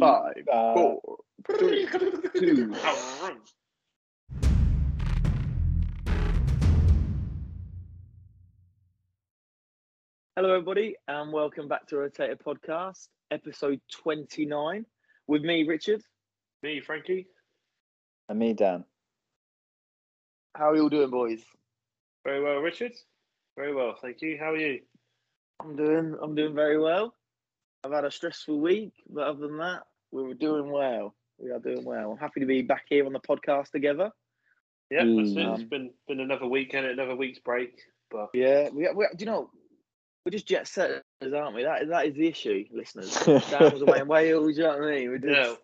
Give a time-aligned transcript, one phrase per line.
[0.00, 1.00] Five, four,
[1.46, 1.86] three,
[2.34, 2.74] two.
[10.36, 14.84] Hello, everybody, and welcome back to Rotator Podcast, episode 29,
[15.28, 16.02] with me, Richard.
[16.64, 17.28] Me, Frankie.
[18.28, 18.84] And me, Dan.
[20.56, 21.42] How are you all doing, boys?
[22.24, 22.92] Very well, Richard.
[23.56, 24.36] Very well, thank you.
[24.40, 24.80] How are you?
[25.60, 27.14] I'm doing, I'm doing very well.
[27.84, 31.14] I've had a stressful week, but other than that, we were doing well.
[31.38, 32.12] We are doing well.
[32.12, 34.10] I'm happy to be back here on the podcast together.
[34.90, 35.36] Yeah, that's it.
[35.36, 35.54] Mm.
[35.54, 39.50] It's been been another weekend, another week's break, but Yeah, we, we do you know
[40.26, 41.62] we're just jet setters, aren't we?
[41.62, 43.14] That that is the issue, listeners.
[43.24, 44.56] Dan was away in Wales.
[44.58, 45.10] You know what I mean?
[45.12, 45.54] We just, yeah,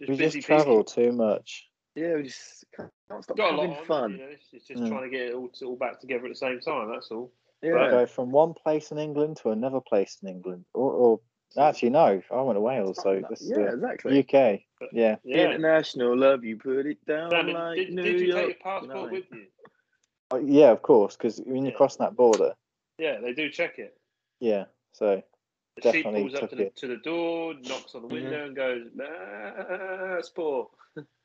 [0.00, 0.84] just we busy just travel people.
[0.84, 1.68] too much.
[1.94, 2.90] yeah, we just can't
[3.24, 4.12] stop Got a having lot on, fun.
[4.12, 4.88] You know, it's it's just Mm.
[4.88, 6.90] trying to get it all, all back together at the same time.
[6.90, 7.32] That's all.
[7.64, 10.64] Yeah, Go from one place in England to another place in England.
[10.74, 11.20] Or, or
[11.58, 14.18] actually, no, I went to Wales, so this is yeah, the exactly.
[14.20, 14.60] UK.
[14.92, 15.16] Yeah.
[15.24, 15.50] Yeah.
[15.50, 18.40] International love you, put it down Dan, like did, New did you York.
[18.40, 19.12] take your passport No.
[19.12, 19.46] with you?
[20.30, 21.76] Oh, yeah, of course, because when you're Yeah.
[21.76, 22.54] crossing that border,
[22.98, 23.96] Yeah, they do check it.
[24.40, 24.64] yeah.
[24.92, 25.22] So
[25.76, 28.12] The Definitely sheep pulls up to the, to the door, knocks on the Mhm.
[28.12, 30.70] window, and goes, "Ah, sport."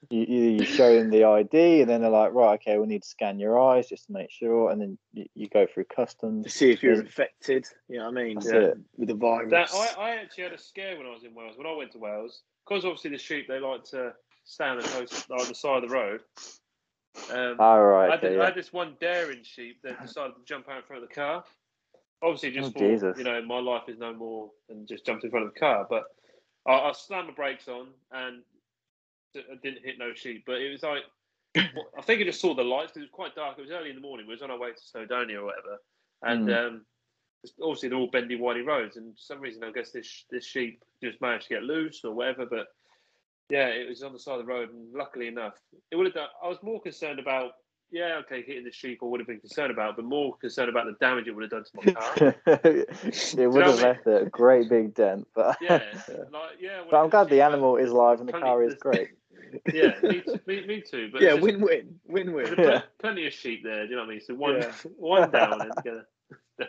[0.10, 3.04] you, you, you show them the ID, and then they're like, right, okay, we need
[3.04, 6.46] to scan your eyes just to make sure, and then you, you go through customs
[6.46, 7.02] To see if you're Yeah.
[7.02, 8.36] infected, you know what I mean?
[8.36, 8.78] That's Yeah, it.
[8.98, 9.52] With the virus.
[9.52, 11.56] That, I, I actually had a scare when I was in Wales.
[11.58, 14.14] When I went to Wales, because obviously the sheep they like to
[14.46, 16.22] stand and host like the side of the road.
[17.30, 18.46] Um, All I, right, had, okay, I yeah.
[18.46, 21.44] had this one daring sheep that decided to jump out in front of the car.
[22.22, 25.32] Obviously, just Oh, for you know, my life is no more than just jumped in
[25.32, 25.88] front of the car.
[25.90, 26.04] But
[26.68, 28.42] I, I slammed the brakes on and
[29.36, 30.44] I didn't hit no sheep.
[30.46, 31.04] But it was like
[31.58, 33.58] I think I just saw the lights because it was quite dark.
[33.58, 34.28] It was early in the morning.
[34.28, 35.82] We was on our way to Snowdonia or whatever,
[36.24, 36.68] and Mm.
[36.68, 36.86] um,
[37.62, 38.98] obviously they're all bendy, windy roads.
[38.98, 42.14] And for some reason, I guess this this sheep just managed to get loose or
[42.14, 42.46] whatever.
[42.46, 42.68] But
[43.50, 45.56] yeah, it was on the side of the road, and luckily enough,
[45.90, 46.28] it would have done.
[46.44, 47.54] I was more concerned about.
[47.92, 50.86] Yeah, okay, hitting the sheep I would have been concerned about, but more concerned about
[50.86, 52.36] the damage it would have done to my car.
[52.46, 55.82] it would have what I left a great big dent, but yeah,
[56.32, 56.82] like yeah.
[56.90, 59.10] but I'm glad the animal is alive and the car is great.
[59.74, 61.10] Yeah, me, too- me, me too.
[61.12, 62.54] But yeah, just- win-win, win-win.
[62.56, 63.86] there's pl- plenty of sheep there.
[63.86, 64.22] Do you know what I mean?
[64.22, 64.72] So one, Yeah.
[64.98, 66.08] one down and together.
[66.60, 66.66] Yeah.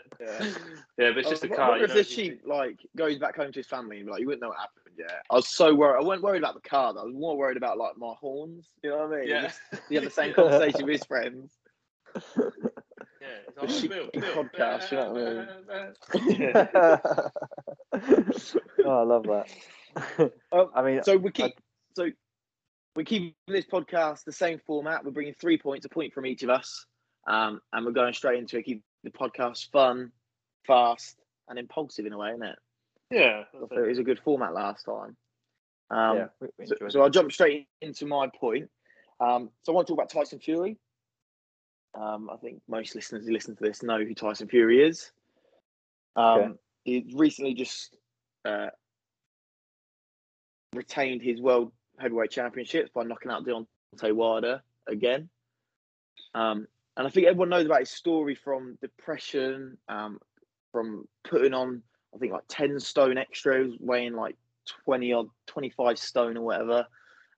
[0.99, 1.79] Yeah, but it's oh, just I a wonder car.
[1.79, 4.27] you if know, the sheep like goes back home to his family and like, you
[4.27, 4.90] wouldn't know what happened.
[5.01, 6.01] Yeah, I was so worried.
[6.03, 6.93] I wasn't worried about the car.
[6.93, 7.01] Though.
[7.01, 8.69] I was more worried about like my horns.
[8.83, 9.29] You know what I mean?
[9.29, 9.43] Yeah.
[9.43, 11.53] Just- He had the same conversation with his friends.
[13.23, 14.45] Yeah, it's The like, sheep Bill, Bill.
[14.45, 17.21] podcast, you know what I
[17.93, 18.11] mean?
[18.87, 20.33] oh, I love that.
[20.53, 21.53] Um, I mean, So we keep
[21.95, 22.09] so
[22.97, 25.05] we keep this podcast the same format.
[25.05, 26.87] We're bringing three points, a point from each of us,
[27.27, 28.65] um, and we're going straight into it.
[28.65, 30.13] Keep the podcast fun,
[30.67, 32.59] fast, and impulsive in a way, isn't it?
[33.11, 33.89] Yeah, it it.
[33.89, 35.17] was a good format last time.
[35.91, 38.71] Um, yeah, we, we so, so I'll jump straight into my point.
[39.21, 40.79] Um, so I want to talk about Tyson Fury.
[41.95, 45.11] Um, I think most listeners who listen to this know who Tyson Fury is.
[46.17, 46.53] Um, Okay.
[46.85, 47.95] He recently just
[48.47, 48.69] uh,
[50.75, 55.29] retained his world heavyweight championships by knocking out Deontay Wilder again.
[56.35, 56.67] Um,
[56.97, 60.21] and I think everyone knows about his story from depression, um,
[60.73, 61.83] from putting on,
[62.15, 64.37] I think, like 10 stone extras, weighing like
[64.85, 66.87] 20 or 25 stone or whatever,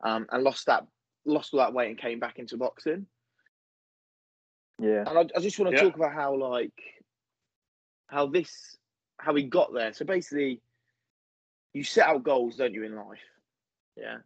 [0.03, 0.87] um, and lost that
[1.25, 3.07] lost all that weight and came back into boxing.
[4.81, 5.85] Yeah, And I, I just want to Yeah.
[5.85, 6.73] talk about how like
[8.09, 8.77] how this
[9.19, 9.93] how he got there.
[9.93, 10.61] So basically,
[11.73, 13.21] you set out goals, don't you, in life?
[13.97, 14.19] Yeah.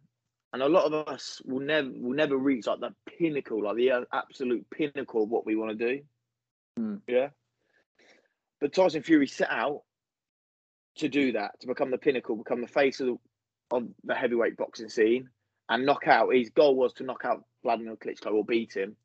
[0.53, 3.91] And a lot of us will never will never reach like the pinnacle, like the
[3.91, 6.01] uh, absolute pinnacle of what we want to do.
[6.77, 6.95] Hmm.
[7.07, 7.29] Yeah.
[8.59, 9.83] But Tyson Fury set out
[10.97, 13.17] to do that, to become the pinnacle, become the face of the,
[13.75, 15.29] of the heavyweight boxing scene,
[15.69, 16.33] and knock out.
[16.33, 18.95] His goal was to knock out Vladimir Klitschko or beat him,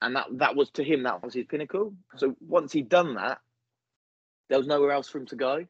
[0.00, 1.94] and that that was to him that was his pinnacle.
[2.16, 3.38] So once he'd done that,
[4.48, 5.66] there was nowhere else for him to go,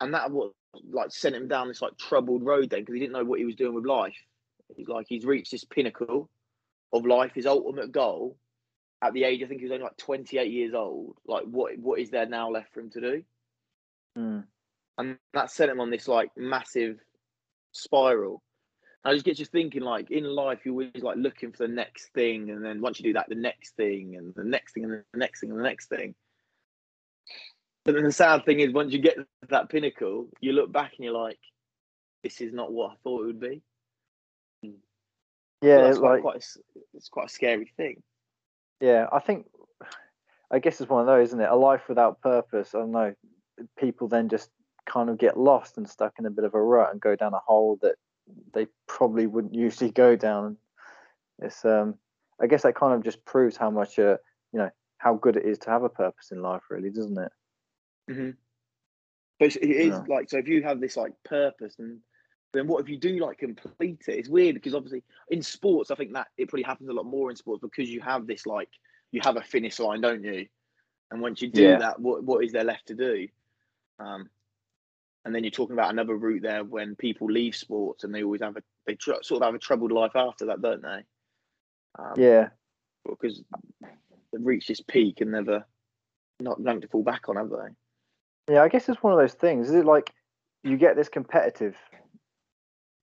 [0.00, 0.52] and that what
[0.90, 3.44] like sent him down this like troubled road then because he didn't know what he
[3.44, 4.16] was doing with life.
[4.76, 6.30] He's like he's reached this pinnacle
[6.92, 8.36] of life, his ultimate goal.
[9.02, 11.16] At the age, I think he was only like 28 years old.
[11.26, 13.24] Like, what what is there now left for him to do?
[14.16, 14.44] Mm.
[14.98, 16.98] and that sent him on this like massive
[17.72, 18.42] spiral.
[19.04, 21.72] And I just get you thinking, like in life, you're always like looking for the
[21.72, 24.84] next thing, and then once you do that, the next thing, and the next thing,
[24.84, 26.14] and the next thing, and the next thing.
[27.84, 30.92] But then the sad thing is, once you get to that pinnacle, you look back
[30.96, 31.40] and you're like,
[32.22, 33.62] "This is not what I thought it would be."
[35.62, 36.58] Yeah, quite, like quite a
[36.94, 38.02] it's quite a scary thing.
[38.80, 39.06] yeah.
[39.12, 39.46] I think
[40.50, 41.48] I guess it's one of those, isn't it?
[41.48, 42.74] A life without purpose.
[42.74, 43.14] I don't know.
[43.78, 44.50] People then just
[44.86, 47.34] kind of get lost and stuck in a bit of a rut and go down
[47.34, 47.96] a hole that
[48.52, 50.56] they probably wouldn't usually go down.
[51.40, 51.96] It's um,
[52.40, 54.16] I guess that kind of just proves how much uh,
[54.52, 57.32] you know, how good it is to have a purpose in life, really, doesn't it?
[58.10, 58.30] Mm-hmm.
[59.38, 60.04] But it is Yeah.
[60.08, 61.98] like so if you have this like purpose and
[62.52, 64.18] then what if you do like complete it?
[64.18, 67.30] It's weird because obviously in sports, I think that it probably happens a lot more
[67.30, 68.68] in sports because you have this like
[69.10, 70.46] you have a finish line, don't you?
[71.10, 71.78] And once you do Yeah.
[71.78, 73.28] that, what what is there left to do?
[74.02, 74.28] Um,
[75.24, 78.42] and then you're talking about another route there when people leave sports and they always
[78.42, 81.04] have a they tr- sort of have a troubled life after that, don't they?
[81.98, 82.48] Um, Yeah,
[83.08, 83.42] because
[83.80, 85.64] they've reached this peak and never
[86.40, 88.52] not nothing to fall back on, have they?
[88.52, 88.62] yeah.
[88.62, 89.68] I guess it's one of those things.
[89.68, 90.12] Is it like
[90.64, 91.76] you get this competitive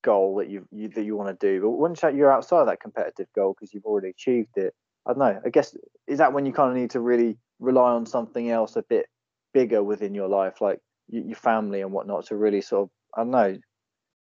[0.01, 2.81] goal that you, you that you want to do, but once that you're outside that
[2.81, 4.73] competitive goal because you've already achieved it,
[5.05, 5.39] I don't know.
[5.45, 5.75] I guess
[6.07, 9.05] is that when you kind of need to really rely on something else a bit
[9.53, 10.79] bigger within your life, like
[11.09, 13.57] your family and whatnot, to really sort of I don't know.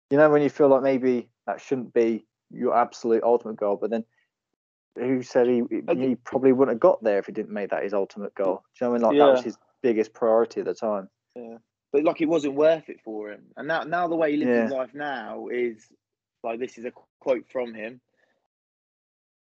[0.09, 3.91] You know when you feel like maybe that shouldn't be your absolute ultimate goal, but
[3.91, 4.03] then
[4.95, 5.63] who said he
[5.93, 8.63] he probably wouldn't have got there if he didn't make that his ultimate goal?
[8.77, 9.19] Do you know what I mean?
[9.19, 11.09] Like that was his biggest priority at the time.
[11.35, 11.57] Yeah,
[11.91, 13.43] but like it wasn't worth it for him.
[13.55, 15.87] And now, now the way he lives his life now is
[16.43, 18.01] like this is a quote from him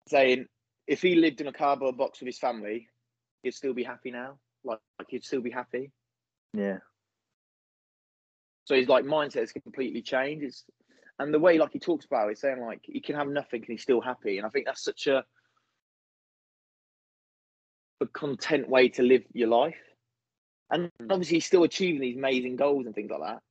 [0.07, 0.47] saying,
[0.87, 2.87] "If he lived in a cardboard box with his family,
[3.43, 4.39] he'd still be happy now.
[4.63, 5.91] Like, like he'd still be happy."
[6.53, 6.79] Yeah.
[8.65, 10.43] So his like mindset has completely changed.
[10.45, 10.65] It's,
[11.17, 13.69] and the way like he talks about it, saying like he can have nothing and
[13.69, 14.37] he's still happy.
[14.37, 15.23] And I think that's such a
[18.01, 19.77] a content way to live your life.
[20.69, 23.41] And obviously he's still achieving these amazing goals and things like that.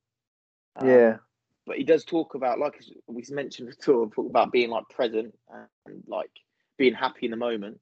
[0.77, 1.17] Um, yeah.
[1.65, 5.33] but he does talk about like we mentioned before talk about being like present
[5.85, 6.31] and like
[6.77, 7.79] being happy in the moment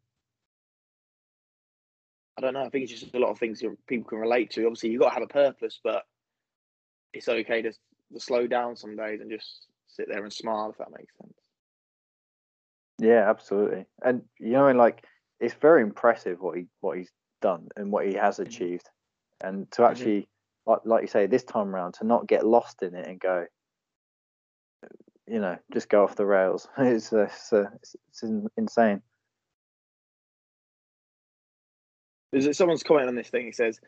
[2.38, 4.52] i don't know i think it's just a lot of things that people can relate
[4.52, 6.04] to obviously you've got to have a purpose but
[7.14, 10.78] it's okay to, to slow down some days and just sit there and smile if
[10.78, 11.34] that makes sense
[13.00, 13.86] Yeah, absolutely.
[14.04, 15.06] And you know, and like
[15.40, 17.12] it's very impressive what he what he's
[17.42, 18.90] done and what he has achieved.
[19.44, 20.28] And to actually,
[20.66, 23.46] like like you say, this time around, to not get lost in it and go,
[25.28, 26.68] you know, just go off the rails.
[26.78, 28.24] It's uh, it's, uh, it's, it's
[28.58, 29.02] insane.
[32.32, 33.46] There's someone's comment on this thing.
[33.46, 33.80] He says,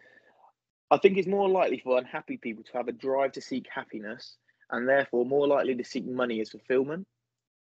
[0.91, 4.37] "I think it's more likely for unhappy people to have a drive to seek happiness,
[4.69, 7.07] and therefore more likely to seek money as fulfillment.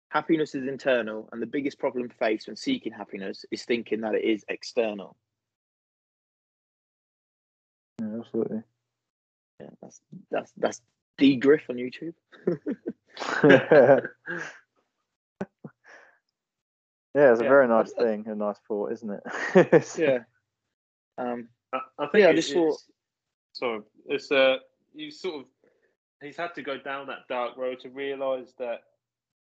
[0.10, 4.24] Happiness is internal, and the biggest problem faced when seeking happiness is thinking that it
[4.24, 5.16] is external."
[8.00, 8.64] Yeah, absolutely.
[9.60, 10.02] Yeah, that's
[10.32, 10.82] that's that's
[11.18, 12.14] D Griff on YouTube.
[13.44, 14.02] yeah,
[17.32, 19.24] it's a Yeah, very nice I- I- thing, a nice thought, isn't it?
[19.98, 20.20] Yeah.
[21.18, 21.50] Um.
[21.74, 22.80] I, I think Yeah, I just thought-
[23.56, 24.58] it's, sorry, it's uh,
[24.94, 25.46] you sort of
[26.22, 28.80] he's had to go down that dark road to realise that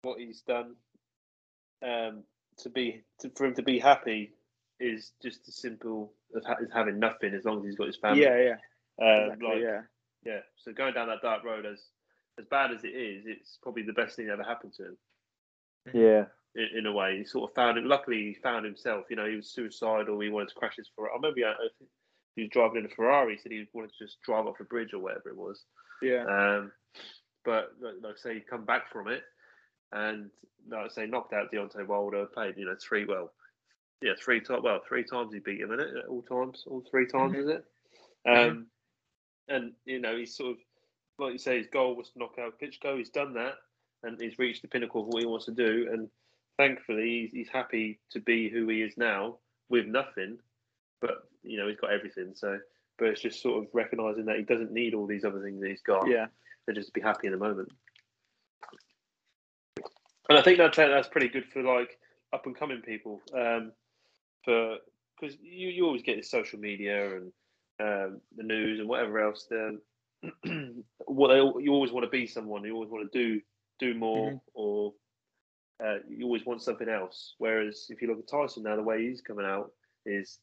[0.03, 0.75] what he's done,
[1.83, 2.23] um,
[2.59, 4.33] to be to, for him to be happy
[4.81, 7.97] is just as simple as, ha- as having nothing as long as he's got his
[7.97, 8.23] family.
[8.23, 8.57] Yeah.
[8.99, 9.05] Yeah.
[9.05, 9.49] um, Exactly.
[9.49, 9.81] like, yeah.
[10.25, 10.41] yeah.
[10.57, 11.81] So going down that dark road, as
[12.39, 14.97] as bad as it is, it's probably the best thing that ever happened to him
[15.93, 16.25] yeah,
[16.55, 17.19] in, in a way.
[17.19, 17.85] He sort of found it.
[17.85, 19.05] Luckily, he found himself.
[19.11, 20.19] You know, he was suicidal.
[20.21, 21.13] He wanted to crash his Ferrari.
[21.13, 21.91] I remember I think
[22.37, 23.35] he was driving in a Ferrari.
[23.35, 25.65] He said he wanted to just drive off a bridge or whatever it was.
[26.03, 26.25] Yeah.
[26.25, 26.73] Um,
[27.45, 29.23] but like, I say, he come back from it,
[29.93, 30.31] and
[30.69, 32.27] like I say, knocked out Deontay Wilder.
[32.27, 33.33] Played, you know, three well,
[34.01, 34.63] yeah, three times.
[34.63, 35.89] Well, three times he beat him in it.
[36.09, 37.39] All times, all three times, Mhm.
[37.39, 37.65] is it?
[38.27, 38.51] Mhm.
[38.51, 38.67] Um,
[39.49, 40.59] and you know, he's sort of
[41.19, 42.99] like you say, his goal was to knock out Klitschko.
[42.99, 43.55] He's done that,
[44.03, 45.89] and he's reached the pinnacle of what he wants to do.
[45.93, 46.11] And
[46.57, 49.39] thankfully, he's, he's happy to be who he is now
[49.69, 50.39] with nothing.
[51.05, 52.33] But you know, he's got everything.
[52.35, 52.59] So,
[52.99, 55.69] but it's just sort of recognizing that he doesn't need all these other things that
[55.69, 56.09] he's got.
[56.09, 56.27] Yeah.
[56.67, 57.69] To just be happy in the moment.
[60.31, 61.99] And I think that's that's pretty good for like
[62.33, 63.21] up and coming people.
[63.35, 63.73] Um,
[64.45, 64.79] for
[65.21, 67.33] because you, you always get the social media and
[67.81, 69.47] um, the news and whatever else.
[69.51, 69.79] The
[71.05, 72.65] what they you always want to be someone.
[72.65, 73.41] You always want to do
[73.79, 74.41] do more Mhm.
[74.55, 74.95] or
[75.85, 77.35] uh, you always want something else.
[77.37, 79.73] Whereas if you look at Tyson now, the way he's coming out
[80.07, 80.39] is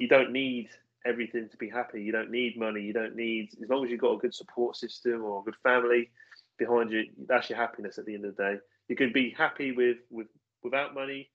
[0.00, 0.68] you don't need
[1.06, 2.02] everything to be happy.
[2.02, 2.82] You don't need money.
[2.82, 5.56] You don't need as long as you've got a good support system or a good
[5.62, 6.10] family
[6.58, 7.04] behind you.
[7.28, 8.56] That's your happiness at the end of the day.
[8.88, 10.26] You can be happy with with
[10.62, 11.30] without money,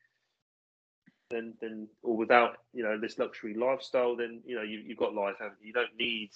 [1.29, 4.15] then then or without you know this luxury lifestyle.
[4.15, 5.36] Then you know you you've got life.
[5.39, 5.67] Haven't you?
[5.67, 6.31] you don't need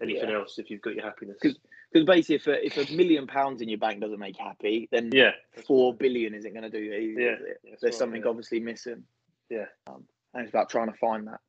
[0.00, 0.36] anything Yeah.
[0.36, 1.38] else if you've got your happiness.
[1.42, 1.58] 'Cause-
[1.92, 4.88] Because basically, if a, if a million pounds in your bank doesn't make you happy,
[4.90, 5.30] then yeah,
[5.66, 7.00] four billion isn't going to do it.
[7.00, 7.60] either, Yeah, is it?
[7.62, 8.28] There's right, something yeah.
[8.28, 9.04] obviously missing.
[9.48, 9.66] Yeah.
[9.86, 10.04] Um,
[10.34, 11.40] and it's about trying to find that.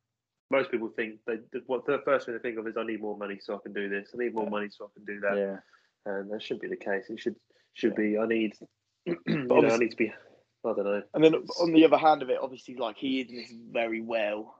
[0.49, 3.17] Most people think they what the first thing they think of is I need more
[3.17, 4.09] money so I can do this.
[4.13, 5.37] I need more money so I can do that.
[5.37, 5.57] Yeah.
[6.05, 7.05] And that shouldn't be the case.
[7.09, 7.35] It should
[7.73, 8.53] should be I need
[9.27, 10.11] know, I need to be
[10.65, 11.01] I don't know.
[11.13, 14.55] And then on the other hand of it, obviously, like he is this very well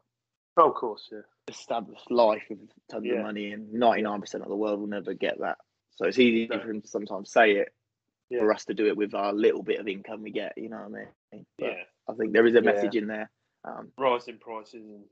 [0.60, 1.20] Oh, of course, yeah.
[1.48, 2.60] established life with
[2.92, 3.20] tons Yeah.
[3.20, 5.58] of money, and ninety nine percent of the world will never get that.
[5.92, 6.60] So it's easy No.
[6.60, 7.70] for him to sometimes say it,
[8.30, 8.40] Yeah.
[8.40, 10.54] for us to do it with our little bit of income we get.
[10.58, 11.46] You know what I mean?
[11.60, 11.84] But Yeah.
[12.10, 12.72] I think there is a Yeah.
[12.72, 13.30] message in there.
[13.66, 15.04] Um, Rising prices and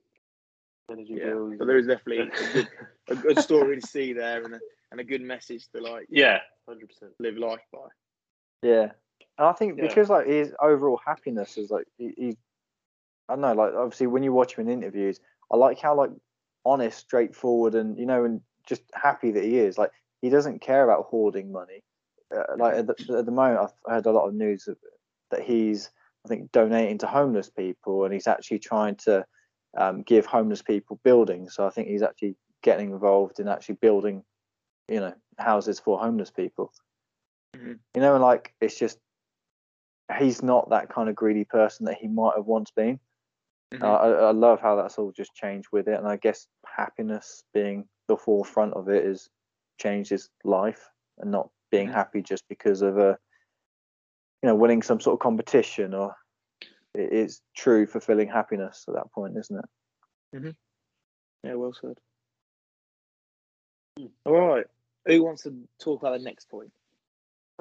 [0.92, 1.56] energy yeah, bills.
[1.58, 2.68] but there is definitely a good,
[3.10, 4.60] a good story to see there, and a,
[4.92, 7.12] and a good message to like yeah, hundred percent.
[7.20, 7.88] live life by.
[8.62, 8.92] Yeah,
[9.38, 9.88] and I think Yeah.
[9.88, 12.38] because like his overall happiness is like he, he,
[13.30, 15.20] I don't know, like obviously when you watch him in interviews,
[15.52, 16.12] I like how like
[16.66, 19.78] honest, straightforward, and you know, and just happy that he is.
[19.78, 21.84] Like he doesn't care about hoarding money.
[22.36, 24.78] Uh, like at the, at the moment, I've heard a lot of news of,
[25.30, 25.92] that he's,
[26.26, 29.24] I think, donating to homeless people, and he's actually trying to
[29.78, 31.56] um, give homeless people buildings.
[31.56, 34.24] So I think he's actually getting involved in actually building,
[34.88, 36.72] you know, houses for homeless people.
[37.56, 37.80] Mhm.
[37.94, 39.00] You know, and like it's just
[40.18, 43.00] he's not that kind of greedy person that he might have once been.
[43.74, 43.82] Mhm.
[43.82, 47.44] Uh, I, I love how that's all just changed with it, and I guess happiness
[47.54, 49.30] being the forefront of it is has
[49.80, 50.90] changed his life,
[51.20, 51.94] and not being Mhm.
[51.94, 53.18] happy just because of a,
[54.44, 56.16] you know, winning some sort of competition or
[56.98, 59.66] it is true fulfilling happiness at that point, isn't it?
[61.44, 61.98] Yeah, well said.
[63.98, 64.08] Hmm.
[64.26, 64.66] All right,
[65.06, 66.72] who wants to talk about the next point?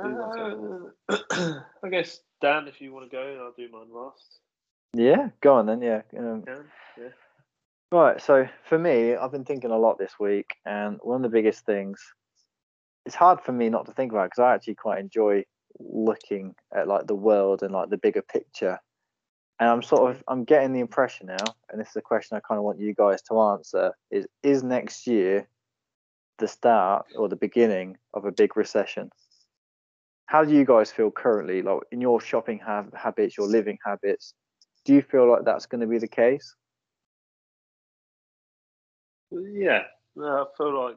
[0.02, 0.88] Uh,
[1.82, 4.40] I guess Dan, if you want to go, I'll do mine last.
[4.92, 5.82] Yeah, go on then.
[5.82, 6.02] Yeah.
[6.18, 6.64] Um, Dan,
[6.98, 7.08] yeah.
[7.92, 8.20] Right.
[8.20, 11.64] So for me, I've been thinking a lot this week, and one of the biggest
[11.64, 12.00] things,
[13.06, 15.44] it's hard for me not to think about because I actually quite enjoy
[15.78, 18.78] looking at like the world and like the bigger picture.
[19.60, 22.40] And I'm sort of I'm getting the impression now, and this is a question I
[22.40, 25.48] kind of want you guys to answer: is is next year
[26.38, 29.10] the start or the beginning of a big recession?
[30.26, 34.34] How do you guys feel currently, like in your shopping ha- habits, your living habits?
[34.84, 36.54] Do you feel like that's going to be the case?
[39.30, 39.82] Yeah,
[40.20, 40.96] I feel like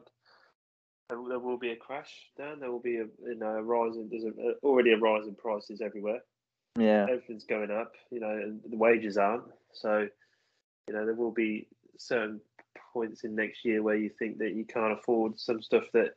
[1.08, 2.12] there, will be a crash.
[2.36, 5.26] Dan, there will be a you know a rise in there's a, already a rise
[5.26, 6.20] in prices everywhere.
[6.78, 7.04] Yeah.
[7.04, 9.44] Everything's going up, you know, and the wages aren't.
[9.72, 10.08] So,
[10.86, 11.68] you know, there will be
[11.98, 12.40] certain
[12.92, 16.14] points in next year where you think that you can't afford some stuff that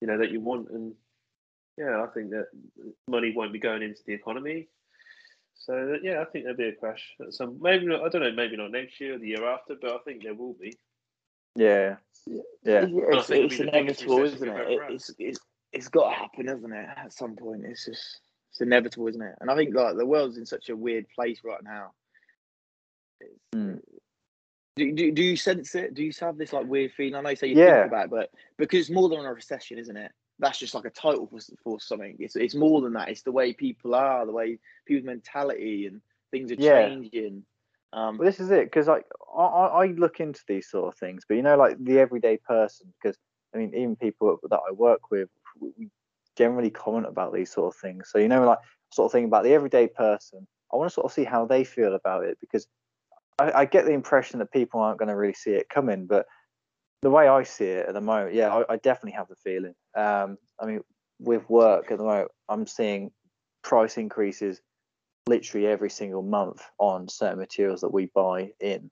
[0.00, 0.94] you know that you want, and
[1.78, 2.48] yeah, I think that
[3.08, 4.68] money won't be going into the economy.
[5.54, 7.14] So yeah, I think there'll be a crash.
[7.20, 8.02] At some maybe not.
[8.02, 8.32] I don't know.
[8.32, 10.76] Maybe not next year or the year after, but I think there will be.
[11.56, 11.96] Yeah.
[12.26, 12.86] Yeah.
[12.88, 14.50] It's, think it's be the biggest inevitable, isn't it?
[14.50, 14.92] ever it had.
[14.92, 15.38] it's, it's
[15.72, 16.88] it's got to happen, isn't it?
[16.96, 18.20] At some point, it's just
[18.54, 19.34] it's inevitable, isn't it?
[19.40, 21.90] And I think like the world's in such a weird place right now.
[23.52, 23.80] Mm.
[24.76, 25.94] Do, do, do you sense it?
[25.94, 27.16] Do you have this like weird feeling?
[27.16, 27.82] I know you say you Yeah.
[27.82, 30.12] think about it, but because it's more than a recession, isn't it?
[30.38, 32.14] That's just like a title for, for something.
[32.20, 33.08] It's it's more than that.
[33.08, 36.86] It's the way people are, the way people's mentality and things are Yeah.
[36.86, 37.44] changing.
[37.92, 39.06] Um, Well, this is it because like
[39.36, 42.36] I, I I look into these sort of things, but you know, like the everyday
[42.36, 43.18] person, because
[43.52, 45.90] I mean, even people that I work with, we
[46.36, 48.08] generally comment about these sort of things.
[48.10, 48.58] So you know, like
[48.92, 50.46] sort of thing about the everyday person.
[50.72, 52.66] I want to sort of see how they feel about it because
[53.38, 56.26] I, I get the impression that people aren't going to really see it coming, but
[57.02, 59.74] the way I see it at the moment, yeah, I, I definitely have the feeling.
[59.94, 60.80] Um, I mean,
[61.20, 63.10] with work at the moment, I'm seeing
[63.62, 64.60] price increases
[65.26, 68.90] literally every single month on certain materials that we buy in,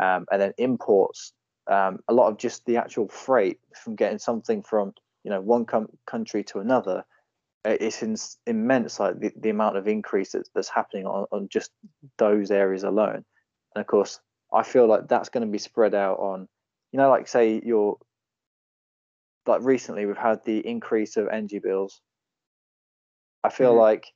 [0.00, 1.32] um, and then imports.
[1.68, 4.92] Um, a lot of just the actual freight from getting something from
[5.24, 7.04] you know one com- country to another.
[7.64, 11.70] It's in, immense, like the, the amount of increase that's, that's happening on, on just
[12.18, 13.24] those areas alone.
[13.74, 14.18] And of course,
[14.52, 16.48] I feel like that's going to be spread out on,
[16.90, 17.98] you know, like say you're
[19.46, 22.00] like recently we've had the increase of energy bills.
[23.44, 23.78] I feel Mhm.
[23.78, 24.12] like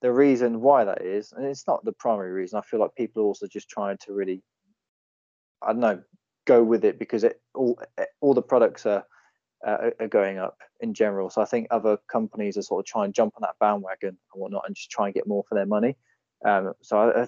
[0.00, 2.58] the reason why that is, and it's not the primary reason.
[2.58, 4.42] I feel like people are also just trying to really,
[5.62, 6.02] I don't know,
[6.46, 7.78] go with it because it all
[8.20, 9.04] all the products are
[9.66, 11.28] uh, are going up in general.
[11.28, 14.40] So I think other companies are sort of trying to jump on that bandwagon and
[14.40, 15.96] whatnot and just try and get more for their money.
[16.44, 17.26] Um, so I, I,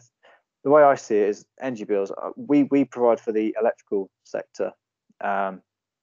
[0.65, 2.11] the way I see it is energy bills.
[2.11, 4.73] uh, We we provide for the electrical sector.
[5.21, 5.63] Um,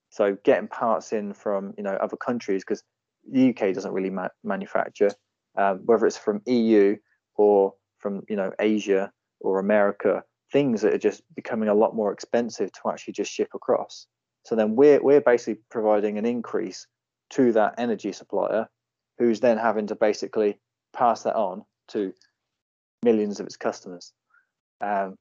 [0.10, 2.84] so getting parts in from you know other countries because
[3.32, 5.12] the UK doesn't really ma- manufacture,
[5.58, 6.98] um, whether it's from EU
[7.36, 12.12] or from you know Asia or America, things that are just becoming a lot more
[12.12, 14.08] expensive to actually just ship across.
[14.46, 16.88] So then we're we're basically providing an increase
[17.32, 18.68] to that energy supplier,
[19.18, 20.60] who's then having to basically
[20.94, 22.14] pass that on to
[23.04, 24.14] millions of its customers.
[24.82, 25.18] Um,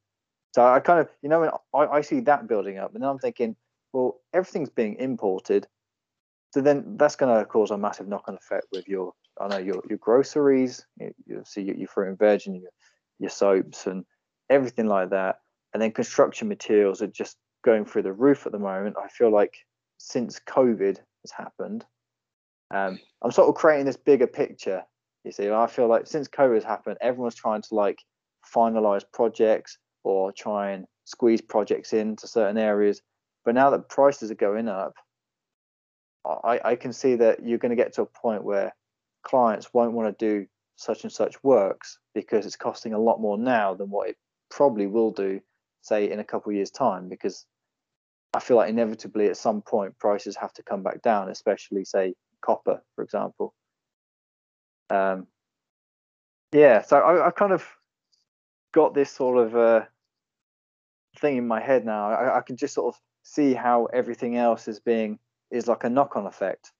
[0.55, 3.19] So I kind of, you know, I, I see that building up, and then I'm
[3.19, 3.57] thinking,
[3.91, 5.67] well, everything's being imported,
[6.53, 9.81] so then that's going to cause a massive knock-on effect with your, I know your
[9.89, 12.71] your groceries, you, you see your, your fruit and veg and your
[13.19, 14.05] your soaps and
[14.49, 15.39] everything like that,
[15.73, 18.95] and then construction materials are just going through the roof at the moment.
[19.03, 19.53] I feel like
[19.97, 21.83] since COVID has happened,
[22.73, 24.83] um, I'm sort of creating this bigger picture.
[25.23, 27.99] You see, I feel like since COVID has happened, everyone's trying to like
[28.55, 33.01] finalize projects or try and squeeze projects into certain areas.
[33.43, 34.93] But now that prices are going up,
[36.25, 38.73] I, I can see that you're going to get to a point where
[39.23, 43.37] clients won't want to do such and such works because it's costing a lot more
[43.37, 44.17] now than what it
[44.49, 45.39] probably will do,
[45.81, 47.09] say, in a couple of years' time.
[47.09, 47.45] Because
[48.35, 52.13] I feel like inevitably at some point prices have to come back down, especially say
[52.41, 53.53] copper, for example.
[54.89, 55.27] Um,
[56.51, 57.65] yeah, so I, I kind of
[58.73, 59.85] got this sort of uh,
[61.19, 62.09] thing in my head now.
[62.09, 65.17] I, I can just sort of see how everything else is being
[65.49, 66.71] is like a knock-on effect.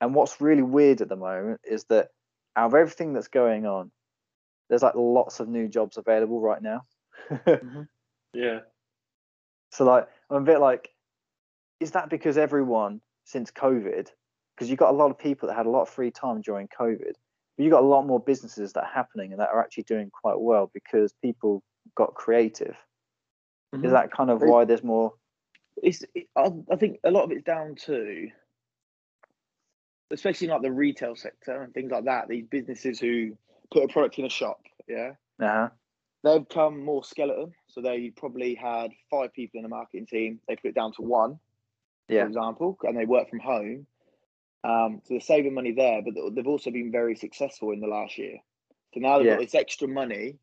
[0.00, 2.08] And what's really weird at the moment is that
[2.54, 3.90] out of everything that's going on,
[4.68, 6.82] there's like lots of new jobs available right now.
[7.30, 7.82] Mm-hmm.
[8.34, 8.60] Yeah.
[9.70, 10.90] So like I'm a bit like,
[11.80, 14.08] is that because everyone since COVID,
[14.54, 16.68] because you've got a lot of people that had a lot of free time during
[16.68, 17.12] COVID,
[17.56, 20.10] but you've got a lot more businesses that are happening and that are actually doing
[20.10, 21.62] quite well because people
[21.94, 22.76] got creative.
[23.74, 23.84] Mhm.
[23.84, 25.14] Is that kind of why there's more?
[25.82, 28.30] it's it, I, I think a lot of it's down to
[30.10, 33.36] especially in like the retail sector and things like that these businesses who
[33.70, 35.68] put a product in a shop yeah Uh-huh.
[36.24, 40.56] they've become more skeleton so they probably had five people in the marketing team they
[40.56, 41.38] put it down to one
[42.08, 42.22] Yeah.
[42.22, 43.86] for example and they work from home
[44.64, 48.18] um, so they're saving money there but they've also been very successful in the last
[48.18, 48.38] year
[48.94, 49.36] so now they've Yeah.
[49.36, 50.38] got this extra money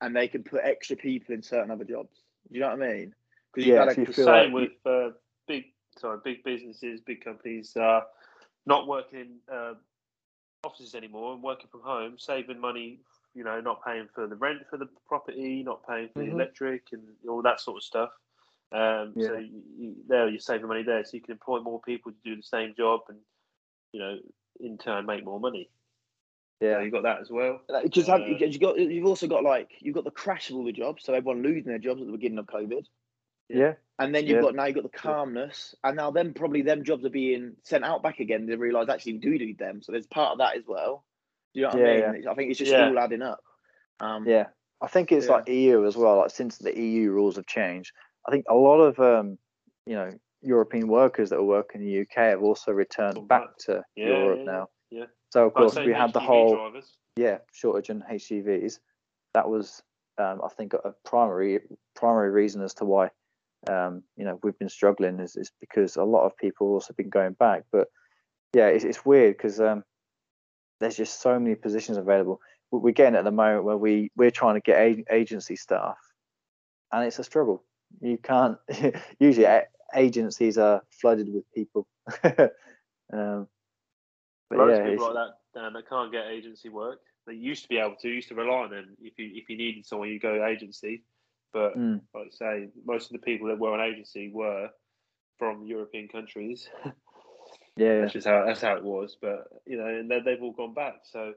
[0.00, 2.16] and they can put extra people in certain other jobs
[2.50, 3.14] do you know what i mean
[3.52, 5.10] because Yeah, you've so you had Same like with uh,
[5.48, 5.64] big,
[5.98, 8.00] sorry, big businesses, big companies uh,
[8.66, 9.74] not working in uh,
[10.64, 13.00] offices anymore and working from home, saving money.
[13.34, 16.26] You know, not paying for the rent for the property, not paying for Mhm.
[16.26, 18.10] the electric and all that sort of stuff.
[18.70, 22.12] Um, So you, you, there, you're saving money there, so you can employ more people
[22.12, 23.18] to do the same job, and
[23.92, 24.18] you know,
[24.60, 25.68] in turn, make more money.
[26.60, 26.80] So Yeah.
[26.80, 27.60] you got that as well.
[27.82, 30.72] Because Uh, you got you've also got like you've got the crash of all the
[30.72, 32.86] jobs, so everyone losing their jobs at the beginning of COVID,
[33.48, 33.74] Yeah.
[33.98, 34.42] and then you've Yeah.
[34.42, 37.84] got now you've got the calmness, and now then probably them jobs are being sent
[37.84, 38.46] out back again.
[38.46, 41.04] They realise actually we do need them, so there's part of that as well.
[41.54, 42.28] Do you know what Yeah, I mean?
[42.28, 42.88] I think it's just Yeah.
[42.88, 43.40] all adding up.
[44.00, 44.48] Um, Yeah.
[44.80, 45.34] I think it's Yeah.
[45.34, 46.18] like EU as well.
[46.18, 47.92] Like since the EU rules have changed,
[48.26, 49.38] I think a lot of um,
[49.86, 50.10] you know,
[50.42, 53.56] European workers that are working in the UK have also returned back back.
[53.58, 54.68] to Yeah, Europe yeah, now.
[54.90, 55.06] yeah.
[55.30, 56.98] So of I course we had the whole drivers.
[57.16, 58.80] yeah shortage in HCVs.
[59.32, 59.82] That was
[60.18, 61.60] um, I think a primary
[61.94, 63.10] primary reason as to why
[63.68, 66.94] um, you know we've been struggling is, is because a lot of people have also
[66.94, 67.62] been going back.
[67.72, 67.88] But
[68.54, 69.84] yeah, it's, it's weird because um,
[70.80, 72.40] there's just so many positions available.
[72.70, 75.98] We- We're getting at the moment where we we're trying to get a- agency staff,
[76.92, 77.62] and it's a struggle.
[78.00, 78.58] You can't
[79.18, 81.86] usually a- agencies are flooded with people.
[83.12, 83.48] um,
[84.50, 87.00] but Loads yeah, people like that that can't get agency work.
[87.26, 88.96] They used to be able to, used to rely on them.
[89.00, 91.02] If you if you needed someone, you go agency.
[91.52, 92.00] But Mm.
[92.14, 94.68] like I say, most of the people that were on agency were
[95.38, 96.68] from European countries.
[97.76, 99.16] yeah, that's just how that's how it was.
[99.20, 101.00] But you know, and they, they've all gone back.
[101.04, 101.34] So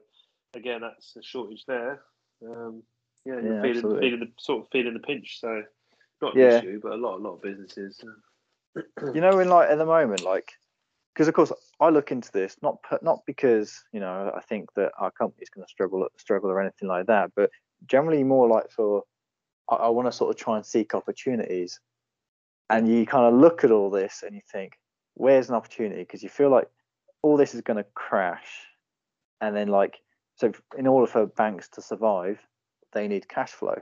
[0.54, 2.02] again, that's a shortage there.
[2.44, 2.82] Um,
[3.24, 5.40] yeah, you're feeling, feeling the sort of feeling the pinch.
[5.40, 5.62] So
[6.22, 6.58] not Yeah.
[6.58, 8.02] issue, but a lot, a lot of businesses.
[9.14, 10.52] you know in like at the moment like
[11.14, 14.92] because of course i look into this not not because you know i think that
[14.98, 17.50] our company's going to struggle struggle or anything like that but
[17.86, 19.02] generally more like for
[19.70, 21.80] i, I want to sort of try and seek opportunities
[22.70, 24.72] and you kind of look at all this and you think
[25.18, 26.00] where's an opportunity?
[26.00, 26.68] Because you feel like
[27.22, 28.48] all this is going to crash.
[29.40, 29.98] And then like
[30.36, 32.40] so in order for banks to survive
[32.92, 33.76] they need cash flow.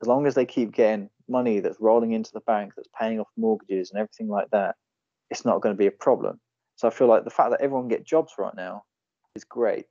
[0.00, 3.28] As long as they keep getting money that's rolling into the bank that's paying off
[3.36, 4.76] mortgages and everything like that
[5.30, 6.40] it's not going to be a problem.
[6.76, 8.82] So i feel like the fact that everyone get jobs right now
[9.34, 9.86] is great.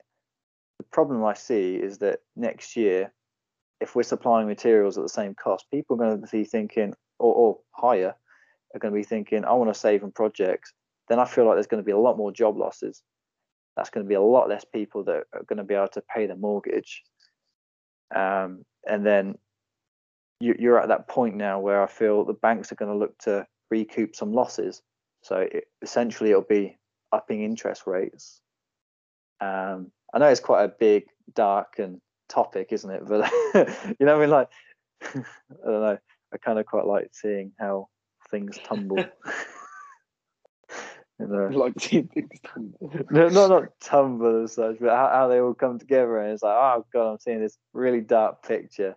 [0.79, 3.13] The problem i see is that next year
[3.81, 7.34] if we're supplying materials at the same cost people are going to be thinking or,
[7.34, 8.15] or higher
[8.73, 10.73] are going to be thinking i want to save on projects
[11.09, 13.03] then i feel like there's going to be a lot more job losses
[13.75, 16.01] that's going to be a lot less people that are going to be able to
[16.13, 17.03] pay the mortgage
[18.15, 19.35] um, and then
[20.39, 23.17] you, you're at that point now where I feel the banks are going to look
[23.19, 24.81] to recoup some losses.
[25.21, 26.77] So it, essentially, it'll be
[27.11, 28.41] upping interest rates.
[29.41, 33.03] Um, I know it's quite a big, dark, and topic, isn't it?
[33.07, 33.31] But
[33.99, 34.49] you know, I mean, like,
[35.03, 35.23] I
[35.63, 35.97] don't know.
[36.33, 37.87] I kind of quite like seeing how
[38.29, 39.03] things tumble.
[41.19, 42.73] you know, like seeing things done.
[43.10, 46.43] no, not not tumble as such, but how, how they all come together, and it's
[46.43, 48.95] like, oh god, I'm seeing this really dark picture.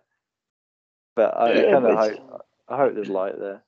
[1.15, 3.63] But I Yeah, kind of hope, I hope there's light there.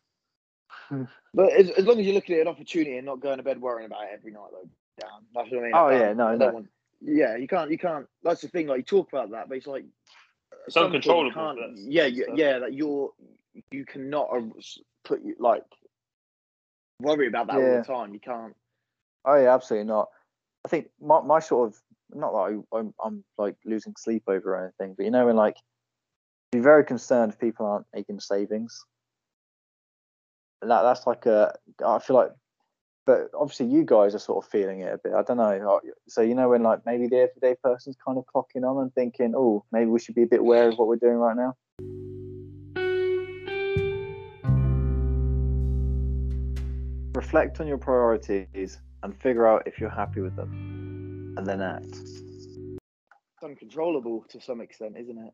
[1.34, 3.62] But as, as long as you're looking at an opportunity and not going to bed
[3.62, 5.10] worrying about it every night, though, Dan.
[5.34, 5.72] That's what I mean.
[5.74, 6.38] Oh, I yeah, don't- no, no.
[6.38, 7.72] don't want- yeah, you can't.
[7.72, 8.06] You can't.
[8.22, 8.68] That's the thing.
[8.68, 9.86] Like you talk about that, but it's like
[10.68, 12.38] It's at some point you uncontrollable, can't- Yeah, yeah, stuff.
[12.38, 12.60] yeah.
[12.60, 13.12] That you're
[13.72, 14.42] you cannot uh,
[15.06, 15.64] put like
[17.02, 18.14] worry about that all the time.
[18.14, 18.56] You can't.
[19.26, 20.10] Oh yeah, absolutely not.
[20.66, 21.82] I think my, my sort of
[22.14, 25.36] not that I, I'm, I'm like losing sleep over or anything, but you know when
[25.36, 25.58] like
[26.52, 28.86] be very concerned if people aren't making savings.
[30.62, 32.32] And that that's like a I feel like,
[33.06, 35.14] but obviously you guys are sort of feeling it a bit.
[35.14, 35.80] I don't know.
[36.08, 39.34] So you know when like maybe the everyday person's kind of clocking on and thinking,
[39.36, 41.56] oh, maybe we should be a bit aware of what we're doing right now.
[47.22, 51.86] Reflect on your priorities and figure out if you're happy with them, and then act.
[51.86, 55.34] It's uncontrollable to some extent, isn't it?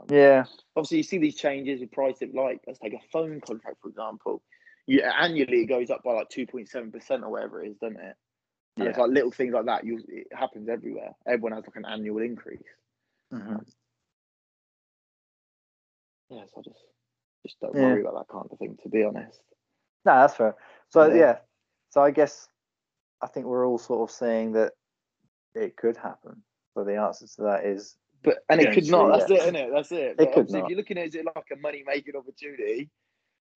[0.00, 3.42] Um, Yeah, Obviously, you see these changes with price of like let's take a phone
[3.42, 4.42] contract for example.
[4.86, 7.76] You annually it goes up by like two point seven percent or whatever it is,
[7.76, 8.16] doesn't it?
[8.78, 9.84] And it's like little things like that.
[9.84, 11.10] You it happens everywhere.
[11.26, 12.62] Everyone has like an annual increase.
[13.34, 13.68] Mhm.
[16.30, 16.80] Yes, I just
[17.46, 17.82] just don't Yeah.
[17.82, 18.78] worry about that kind of thing.
[18.82, 19.42] To be honest.
[20.06, 20.56] no, that's fair.
[20.90, 21.14] So Yeah.
[21.14, 21.38] yeah.
[21.90, 22.48] so I guess
[23.20, 24.72] I think we're all sort of saying that
[25.54, 26.42] it could happen.
[26.74, 29.18] So the answer to that is But and it could not.
[29.18, 29.36] That's yeah.
[29.38, 29.70] it, isn't it?
[29.72, 29.96] That's it.
[29.96, 30.62] It But could not.
[30.64, 32.90] if you're looking at it as like a money making opportunity,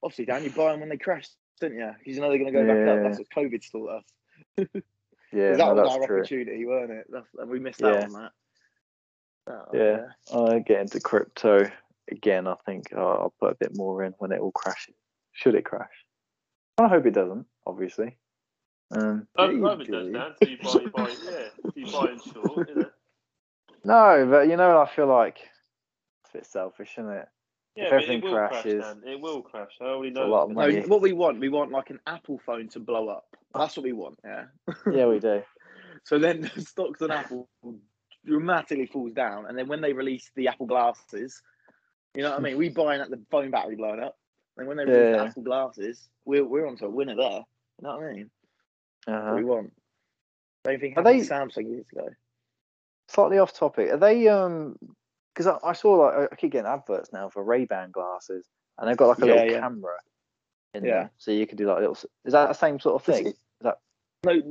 [0.04, 1.28] obviously, Dan, you buy them when they crash,
[1.60, 1.92] don't you?
[2.00, 2.98] Because you know they're going to go back up.
[2.98, 3.04] Yeah.
[3.10, 4.04] That's what COVID's taught us.
[5.32, 5.52] yeah.
[5.52, 6.18] that no, was our true.
[6.20, 7.06] opportunity, weren't it?
[7.10, 8.06] That's, we missed out Yeah.
[8.06, 8.32] on that.
[9.48, 10.08] Oh, Yeah.
[10.54, 11.70] I get into crypto
[12.10, 12.48] again.
[12.48, 14.96] I think I'll, I'll put a bit more in when it all crashes.
[15.34, 15.90] Should it crash?
[16.86, 17.46] I hope it doesn't.
[17.66, 18.18] Obviously.
[18.92, 20.14] Um, I Yeah, hope it does, do.
[20.14, 20.32] Dan.
[20.42, 22.90] So you buy, you buy, yeah, you buy in short, you know.
[23.86, 25.38] no, but you know, I feel like
[26.24, 27.28] it's a bit selfish, isn't it?
[27.76, 29.04] Yeah, If everything it will crashes, crash, Dan.
[29.14, 29.78] It will crash.
[29.80, 30.28] I already it's a know.
[30.28, 30.56] lot of that.
[30.56, 30.82] No, money.
[30.88, 33.26] what we want, we want like an Apple phone to blow up.
[33.56, 34.20] That's what we want.
[34.26, 34.46] Yeah.
[34.92, 35.42] yeah, we do.
[36.04, 37.48] So then the stocks on Apple
[38.26, 41.44] dramatically falls down, and then when they release the Apple glasses,
[42.16, 42.58] you know what I mean?
[42.58, 44.18] We buying at the phone battery blowing up,
[44.58, 45.24] and when they release Yeah.
[45.24, 47.40] the Apple glasses, we're we're onto a winner there.
[47.80, 48.30] You know what I mean?
[49.08, 49.26] Uh-huh.
[49.32, 49.74] what we want.
[50.66, 52.10] Same thing Are happened they- Samsung years ago.
[53.08, 53.90] Slightly off topic.
[53.92, 54.78] Are they um?
[55.34, 58.46] Because I, I saw like I keep getting adverts now for Ray Ban glasses,
[58.78, 59.60] and they've got like a Yeah, little yeah.
[59.62, 59.94] camera.
[60.74, 60.92] In Yeah.
[60.92, 61.98] there, so you could do like little.
[62.26, 63.34] Is that the same sort of thing?
[64.24, 64.42] No,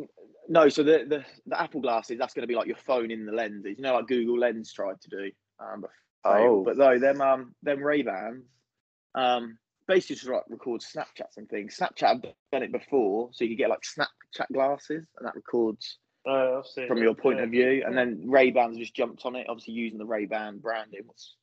[0.49, 0.69] no.
[0.69, 3.33] So the, the the Apple glasses, that's going to be like your phone in the
[3.33, 3.77] lenses.
[3.79, 5.31] You know, like Google Lens tried to do.
[5.61, 5.91] Um, but.
[6.23, 6.63] Oh.
[6.65, 8.45] but no, them um them Ray Bans,
[9.15, 9.57] um,
[9.91, 11.77] basically just like record Snapchats and things.
[11.77, 15.99] Snapchat have done it before, so you can get like Snapchat glasses, and that records
[16.27, 17.45] Oh, seen from your point yeah.
[17.45, 17.83] of view.
[17.87, 21.07] And then Ray Bans just jumped on it, obviously using the Ray Ban branding.
[21.07, 21.37] Was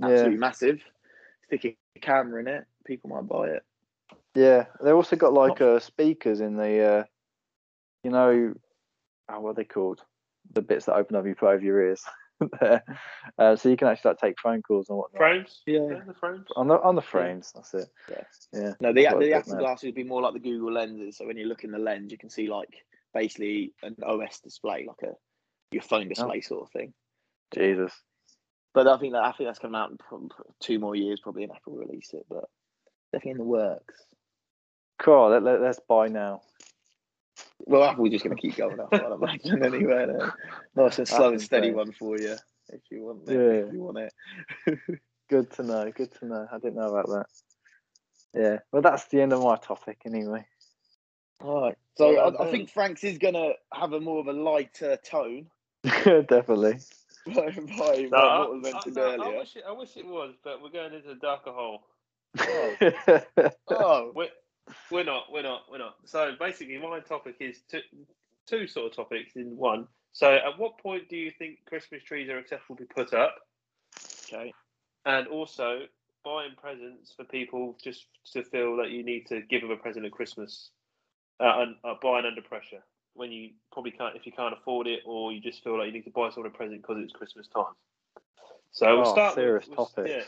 [0.00, 0.08] Yeah.
[0.08, 0.82] absolutely massive.
[1.46, 3.62] Sticking a camera in it, people might buy it.
[4.34, 7.04] Yeah, they also got like uh, speakers in the, uh,
[8.02, 8.54] you know,
[9.28, 10.02] oh, what are they called?
[10.52, 12.02] The bits that open up you put over your ears.
[12.60, 12.82] there.
[13.38, 15.18] uh, so you can actually like take phone calls and whatnot.
[15.18, 15.62] Frames?
[15.66, 15.80] Yeah.
[15.90, 16.46] Yeah, the frames.
[16.56, 17.88] On the on the frames, that's it.
[18.10, 18.22] Yeah.
[18.52, 18.72] Yeah.
[18.80, 21.16] No, the That's what the Apple glasses would be more like the Google lenses.
[21.16, 24.86] So when you look in the lens, you can see like basically an OS display,
[24.86, 25.14] like a
[25.72, 25.86] your Oh.
[25.86, 26.92] phone display sort of thing.
[27.54, 27.92] Jesus.
[28.74, 29.98] But I think that I think that's coming out in
[30.60, 32.24] two more years, probably, and Apple release it.
[32.28, 32.44] But
[33.12, 33.94] definitely in the works.
[34.98, 35.30] Cool.
[35.30, 36.42] Let, let, let's buy now.
[37.66, 39.64] Well, we're just going to keep going up, I'd imagine.
[39.64, 40.32] Anyway, then.
[40.76, 41.76] nice and slow and steady insane.
[41.76, 42.36] one for you
[42.68, 43.32] if you want it.
[43.34, 43.66] Yeah.
[43.66, 44.12] If you want it.
[45.30, 45.90] Good to know.
[45.94, 46.46] Good to know.
[46.52, 47.26] I didn't know about that.
[48.34, 48.58] Yeah.
[48.72, 50.44] Well, that's the end of my topic anyway.
[51.42, 51.78] All right.
[51.96, 54.96] So Well I, I think Frank's is going to have a more of a lighter
[55.04, 55.46] tone
[55.84, 56.78] Definitely.
[57.26, 59.38] by, by, No, by I, what was I- mentioned no, I earlier.
[59.38, 61.82] wish it, I wish it was, but we're going into a darker hole.
[62.38, 63.20] Oh,
[63.70, 64.12] oh.
[64.14, 64.28] We're,
[64.90, 65.96] we're not, we're not, we're not.
[66.04, 67.80] So basically, my topic is two,
[68.46, 69.88] two sort of topics in one.
[70.12, 73.34] So, at what point do you think Christmas trees are acceptable to be put up?
[74.32, 74.54] okay.
[75.06, 75.80] And also,
[76.24, 80.04] buying presents for people just to feel that you need to give them a present
[80.06, 80.70] at Christmas,
[81.40, 82.82] uh, and uh, buying under pressure
[83.14, 85.92] when you probably can't, if you can't afford it, or you just feel like you
[85.92, 87.74] need to buy someone a present because it's Christmas time.
[88.70, 90.22] So we'll Oh, start serious with, we'll, yeah,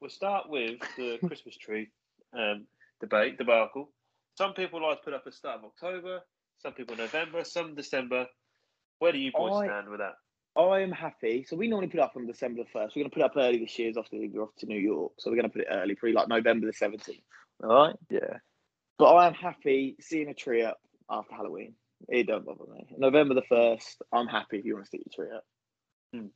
[0.00, 1.90] we'll start with the Christmas tree
[2.32, 2.66] um,
[3.00, 3.90] debate debacle.
[4.36, 6.20] Some people like to put up a start of October,
[6.58, 8.26] some people November, some December.
[8.98, 10.14] Where do you boys I- stand with that?
[10.56, 11.44] I am happy.
[11.48, 12.96] So we normally put up on December the first.
[12.96, 13.92] We're going to put up early this year.
[13.96, 16.28] After we're off to New York, so we're going to put it early, probably like
[16.28, 17.22] November the seventeenth.
[17.62, 17.96] All right.
[18.10, 18.38] yeah.
[18.98, 21.74] But I am happy seeing a tree up after Halloween.
[22.08, 22.86] It don't bother me.
[22.98, 25.44] November the first, I'm happy if you want to stick your tree up.
[26.12, 26.26] Hmm.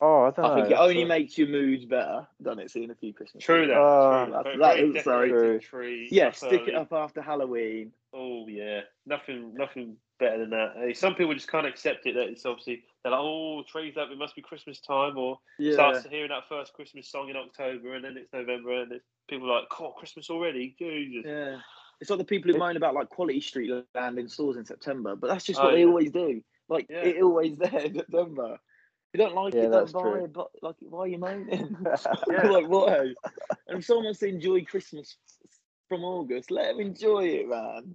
[0.00, 0.44] Oh, I don't.
[0.44, 2.70] I think it only so- makes your mood better, doesn't it?
[2.70, 3.42] Seeing a few Christmas.
[3.44, 3.68] True trees.
[3.68, 3.78] that.
[3.78, 4.32] Oh, true.
[4.34, 5.80] that- Very- that very is very decorated true.
[5.80, 6.08] tree.
[6.10, 7.92] Yeah, up stick it up after Halloween.
[8.12, 10.76] Oh yeah, nothing, nothing better than that.
[10.76, 12.14] Uh, Some people just can't accept it.
[12.14, 14.10] That it's obviously they're like, oh, trees up.
[14.10, 15.72] It must be Christmas time, or Yeah.
[15.74, 19.50] starts hearing that first Christmas song in October, and then it's November, and it's, people
[19.50, 20.74] are like, oh, Christmas already.
[20.78, 21.24] Jesus.
[21.26, 21.58] Yeah.
[22.00, 24.64] It's like the people who It- moan about like quality street land in stores in
[24.64, 25.86] September, but that's just Oh, what they yeah.
[25.86, 26.42] always do.
[26.68, 27.02] Like Yeah.
[27.04, 28.58] it always there in September.
[29.14, 30.24] If you don't like Yeah, it, don't that's buy true.
[30.24, 30.32] it.
[30.32, 31.76] But like, why are you moaning?
[32.26, 33.14] Like why?
[33.68, 35.16] And if someone wants to enjoy Christmas
[35.88, 37.94] from August, let them enjoy it, man.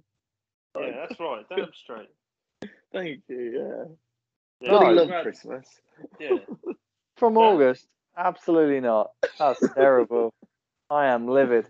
[0.78, 1.44] Yeah, that's right.
[1.54, 2.08] Damn straight.
[2.90, 3.38] Thank you.
[3.38, 3.84] Yeah.
[4.62, 5.66] Yeah, Bloody I'm love glad- Christmas.
[6.18, 6.36] Yeah,
[7.18, 7.42] From Yeah.
[7.42, 7.86] August?
[8.16, 9.10] Absolutely not.
[9.38, 10.32] That's terrible.
[10.88, 11.66] I am livid.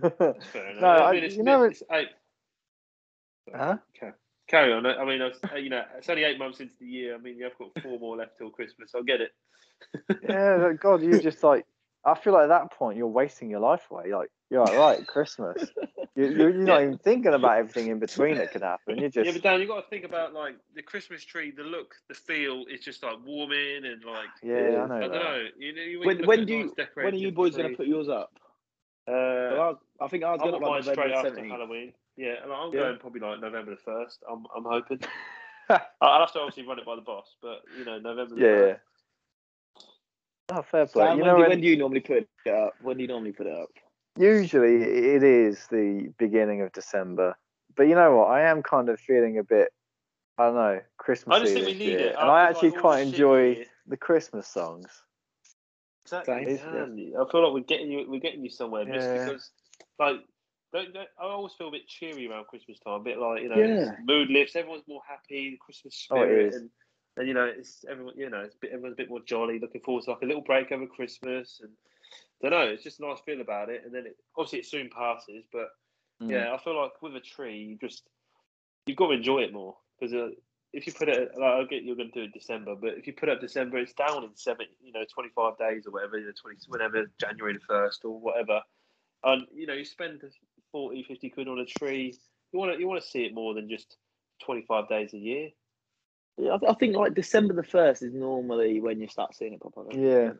[0.00, 0.74] that's fair.
[0.80, 2.10] No, I I- mean, it's, you know it's eight.
[3.52, 3.78] huh?
[3.96, 4.12] Okay.
[4.48, 4.86] Carry on.
[4.86, 7.14] I mean, it's, uh, you know, it's only eight months into the year.
[7.14, 8.92] I mean, you've got four more left till Christmas.
[8.94, 9.32] I get it.
[10.22, 11.64] Yeah, God, you just like.
[12.04, 14.12] I feel like at that point you're wasting your life away.
[14.14, 15.72] Like you're like, right, Christmas.
[16.16, 16.82] You, you're, you're not Yeah.
[16.82, 18.98] even thinking about everything in between that could happen.
[19.00, 21.64] You're just Yeah, but Dan, you got to think about like the Christmas tree, the
[21.64, 22.64] look, the feel.
[22.68, 24.94] It's just like warming and like yeah, I know.
[24.96, 25.44] I don't know.
[25.58, 27.76] You know, you When, when at do nice you, when are you boys going to
[27.76, 28.30] put yours up?
[29.08, 31.50] Uh, Well, ours- I think ours I got want up mine like straight after 17th.
[31.50, 31.92] Halloween.
[32.16, 32.80] Yeah, and I'm Yeah.
[32.80, 34.22] going probably like November the first.
[34.30, 35.00] I'm I'm hoping.
[35.70, 38.34] I- I'll have to obviously run it by the boss, but you know November.
[38.34, 38.48] The Yeah.
[38.48, 38.78] 1st.
[40.50, 41.06] Oh, fair play.
[41.06, 42.74] Sam, you when, do, when, when do you normally put it up?
[42.80, 43.68] When do you normally put it up?
[44.16, 47.36] usually it is the beginning of December,
[47.76, 48.24] but you know what?
[48.30, 49.72] I am kind of feeling a bit.
[50.38, 52.16] I don't know, Christmas I just think we need year, it.
[52.18, 55.02] and I after, actually like, quite enjoy the Christmas songs.
[56.12, 57.12] Exactly.
[57.14, 58.06] I feel like we're getting you.
[58.08, 59.24] We're getting you somewhere just Yeah.
[59.26, 59.50] because,
[59.98, 60.16] like,
[60.72, 63.00] don't, don't, I always feel a bit cheery around Christmas time.
[63.00, 63.96] A bit like you know, Yeah.
[64.04, 64.56] mood lifts.
[64.56, 65.50] Everyone's more happy.
[65.50, 66.54] The Christmas Oh, it spirit, is.
[66.56, 66.70] and,
[67.16, 68.14] and you know, it's everyone.
[68.16, 69.58] You know, it's a bit, everyone's a bit more jolly.
[69.58, 71.72] Looking forward to like a little break over Christmas, and
[72.44, 72.72] I don't know.
[72.72, 73.82] It's just a nice feel about it.
[73.84, 75.68] And then it obviously it soon passes, but
[76.20, 76.32] Mm.
[76.32, 78.02] yeah, I feel like with a tree, you just
[78.86, 80.12] you've got to enjoy it more because.
[80.14, 80.30] Uh,
[80.72, 83.06] if you put it, like, I get you're going to do it December, but if
[83.06, 86.18] you put it up December, it's down in seven, you know, 25 days or whatever,
[86.18, 88.60] you know, 20, whenever January the first or whatever,
[89.24, 90.22] and you know, you spend
[90.72, 92.16] 40, 50 quid on a tree.
[92.52, 93.96] You want to, you want to see it more than just
[94.44, 95.48] 25 days a year.
[96.36, 99.54] Yeah, I, th- I think like December the first is normally when you start seeing
[99.54, 99.86] it pop up.
[99.92, 100.32] Yeah.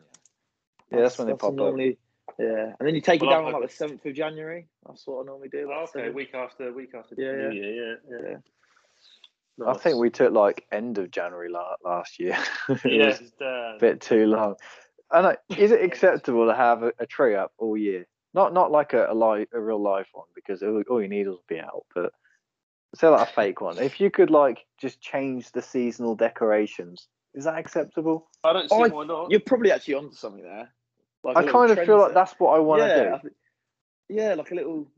[0.91, 1.55] Yeah, that's when they pop up.
[1.55, 1.97] normally,
[2.39, 4.13] Yeah, and then you take Well, it I'm down on like hoping- the seventh of
[4.13, 4.67] January.
[4.87, 5.69] That's what I normally do.
[5.69, 6.13] Oh, like okay, 7th.
[6.13, 7.51] week after week after Yeah, New yeah.
[7.51, 8.37] Year, yeah, yeah.
[9.59, 9.71] Yeah.
[9.71, 12.37] I think we took like end of January la- last year.
[12.69, 14.55] it Yeah, was a bit too long.
[15.11, 15.35] And know.
[15.57, 18.05] Is it acceptable to have a, a tree up all year?
[18.33, 21.37] Not not like a a, li- a real live one because all, all your needles
[21.37, 22.13] will be out, but
[22.95, 23.77] say like a fake one.
[23.79, 28.29] If you could like just change the seasonal decorations, is that acceptable?
[28.43, 29.31] I don't see oh, I- why not.
[29.31, 30.69] You're probably actually onto something there.
[31.23, 33.03] Like I a little kind of feel trend like that's what I want to yeah,
[33.03, 33.09] do.
[33.13, 33.29] I thi-
[34.09, 34.91] yeah, like a little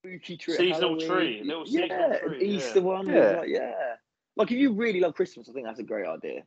[0.00, 0.56] spooky tree.
[0.56, 2.56] Seasonal tree, little yeah, seasonal an tree, yeah.
[2.56, 3.08] Easter one.
[3.08, 3.38] Yeah.
[3.40, 3.72] Like, yeah.
[4.36, 6.42] Like if you really love Christmas, I think that's a great idea.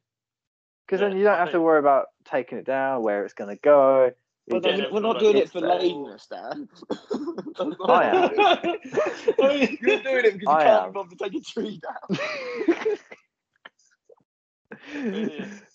[0.86, 3.34] Because Yeah, then you don't I have to worry about taking it down, where it's
[3.34, 4.12] going to go.
[4.48, 5.76] But Yeah, then just- we're not doing it for there.
[5.80, 6.68] laziness, Dan.
[7.88, 8.36] I am.
[8.36, 9.70] what we're.
[9.82, 10.90] You're doing it because you I can't am.
[10.90, 12.98] be bothered to take a tree down.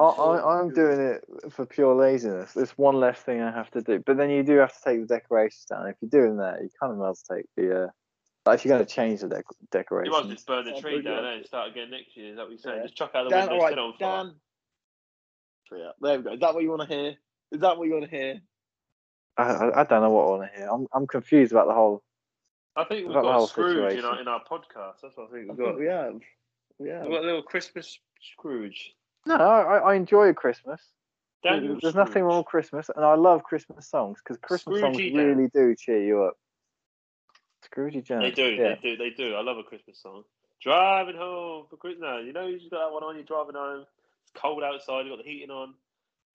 [0.00, 0.06] Yeah.
[0.06, 2.56] I, I, I'm doing it for pure laziness.
[2.56, 4.02] It's one less thing I have to do.
[4.04, 5.86] But then you do have to take the decorations down.
[5.88, 7.84] If you're doing that, you kind of must take the.
[7.84, 7.88] Uh,
[8.46, 10.16] like if you're going to change the dec- You decorations.
[10.24, 12.30] might just burn the tree down eh, and start again next year.
[12.30, 12.76] Is that what you're saying?
[12.78, 12.82] Yeah.
[12.84, 14.24] Just chuck out the Dan, window, all set it on fire.
[14.24, 14.34] Dan.
[15.68, 15.96] Tree up.
[16.00, 16.32] There we go.
[16.32, 17.14] Is that what you want to hear?
[17.52, 18.40] Is that what you want to hear?
[19.36, 20.68] I, I, I don't know what I want to hear.
[20.70, 22.02] I'm, I'm confused about the whole.
[22.76, 24.04] I think we've About the got whole a Scrooge in situation.
[24.06, 24.94] our, in our podcast.
[25.02, 25.78] That's what I think we've think got.
[25.78, 26.14] we have.
[26.78, 27.02] We have.
[27.02, 27.98] We've got a little Christmas
[28.32, 28.94] Scrooge.
[29.26, 30.80] No, I, I enjoy Christmas.
[31.42, 35.14] Daniel There's nothing wrong with Christmas, and I love Christmas songs because Christmas songs Scroogey
[35.14, 35.26] Dan.
[35.26, 36.34] really do cheer you up.
[37.64, 38.20] Scroogey Jan.
[38.20, 38.74] They do, Yeah.
[38.74, 39.34] they do, they do.
[39.34, 40.24] I love a Christmas song.
[40.62, 42.02] Driving home for Christmas.
[42.02, 43.14] No, you know you just got that one on.
[43.16, 43.86] You're driving home.
[44.22, 45.06] It's cold outside.
[45.06, 45.74] You have got the heating on.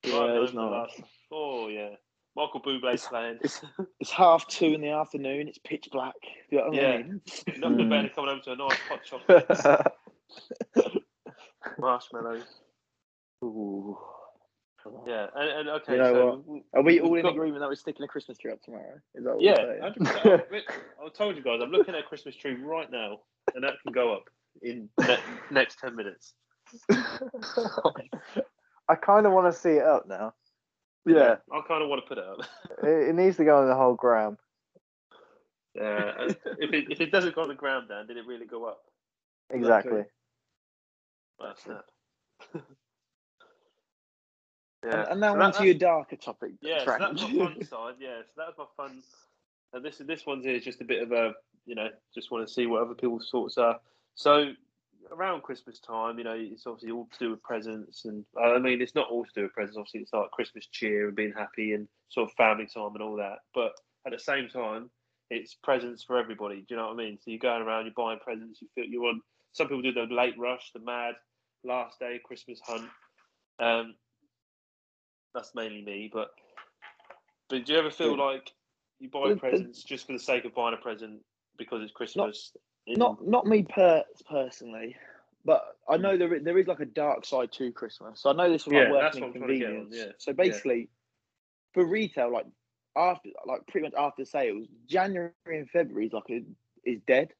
[0.02, 1.00] Yeah, it's home nice.
[1.30, 1.90] Oh yeah,
[2.34, 3.38] Michael Bublé's playing.
[3.40, 3.60] It's
[4.00, 5.46] it's half two in the afternoon.
[5.48, 6.14] It's pitch black.
[6.50, 6.96] You know what I Yeah.
[6.98, 7.20] mean?
[7.58, 9.92] Nothing better coming home to a nice hot chocolate,
[11.78, 12.44] marshmallows.
[13.46, 13.98] Ooh.
[15.04, 16.62] Yeah, and, and okay, You know so what?
[16.74, 19.00] Are we all in got- agreement that we're sticking a Christmas tree up tomorrow?
[19.16, 20.62] Is that what Yeah, we're
[21.04, 23.18] I told you guys, I'm looking at a Christmas tree right now,
[23.54, 24.24] and that can go up
[24.62, 25.18] in ne-
[25.50, 26.34] next ten minutes.
[28.88, 30.34] I kind of want to see it up now.
[31.04, 31.36] yeah.
[31.52, 32.38] I kind of want to put it up.
[32.84, 34.38] It, it needs to go on the whole gram.
[35.74, 38.46] Yeah, and if it if it doesn't go on the ground, Dan, did it really
[38.46, 38.82] go up?
[39.50, 40.04] Exactly.
[41.40, 41.84] That's that.
[44.82, 45.06] And, yeah.
[45.10, 46.52] and now So that- on to your darker topic.
[46.60, 47.94] Yeah, so that's my fun side.
[47.98, 49.02] Yeah, so that was my fun.
[49.72, 51.34] And this this one's here is just a bit of a
[51.66, 53.78] you know just want to see what other people's thoughts are.
[54.14, 54.52] So
[55.10, 58.80] around Christmas time, you know, it's obviously all to do with presents, and I mean,
[58.80, 59.76] it's not all to do with presents.
[59.76, 63.16] Obviously, it's like Christmas cheer and being happy and sort of family time and all
[63.16, 63.38] that.
[63.54, 63.72] But
[64.06, 64.90] at the same time,
[65.30, 66.56] it's presents for everybody.
[66.56, 67.18] Do you know what I mean?
[67.18, 68.60] So you're going around, you're buying presents.
[68.62, 69.20] You feel you're on.
[69.52, 71.14] Some people do the late rush, the mad
[71.64, 72.88] last day Christmas hunt.
[73.58, 73.94] Um,
[75.36, 76.30] that's mainly me, but
[77.48, 78.24] but do you ever feel Yeah.
[78.24, 78.52] like
[78.98, 81.20] you buy presents just for the sake of buying a present
[81.58, 82.52] because it's Christmas?
[82.86, 84.96] in- not not me per- personally,
[85.44, 88.20] but I know there there is like a dark side to Christmas.
[88.22, 89.96] So I know this like Yeah, working in what I'm trying to get on, convenience.
[89.96, 90.12] yeah.
[90.18, 90.88] So basically,
[91.74, 92.46] for retail, like
[92.96, 96.42] after like pretty much after sales, January and February is like a,
[96.84, 97.32] is dead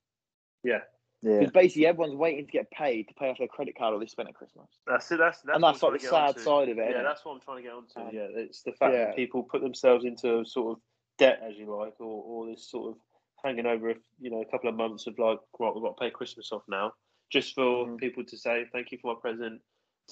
[0.64, 0.80] Yeah.
[1.22, 4.06] Because basically everyone's waiting to get paid to pay off their credit card or they
[4.06, 4.66] spent at Christmas.
[4.86, 5.18] That's it.
[5.18, 6.90] That's, that's and that's like the sad get side of it.
[6.90, 8.00] Yeah, that's what I'm trying to get onto.
[8.00, 9.06] Um, yeah, it's the fact yeah.
[9.06, 10.82] that people put themselves into sort of
[11.18, 12.98] debt, as you like, or, or this sort of
[13.44, 16.10] hanging over, you know, a couple of months of like, right, we've got to pay
[16.10, 16.92] Christmas off now,
[17.30, 17.98] just for Mhm.
[17.98, 19.60] people to say thank you for my present,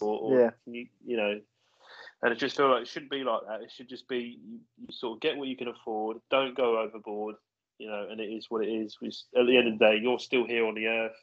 [0.00, 0.50] or, or Yeah.
[0.66, 1.40] you, you know,
[2.22, 3.62] and I just feel like it shouldn't be like that.
[3.62, 6.78] It should just be you, you sort of get what you can afford, don't go
[6.80, 7.36] overboard,
[7.78, 8.96] you know, and it is what it is.
[9.00, 11.16] We, at the end of the day, you're still here on the earth.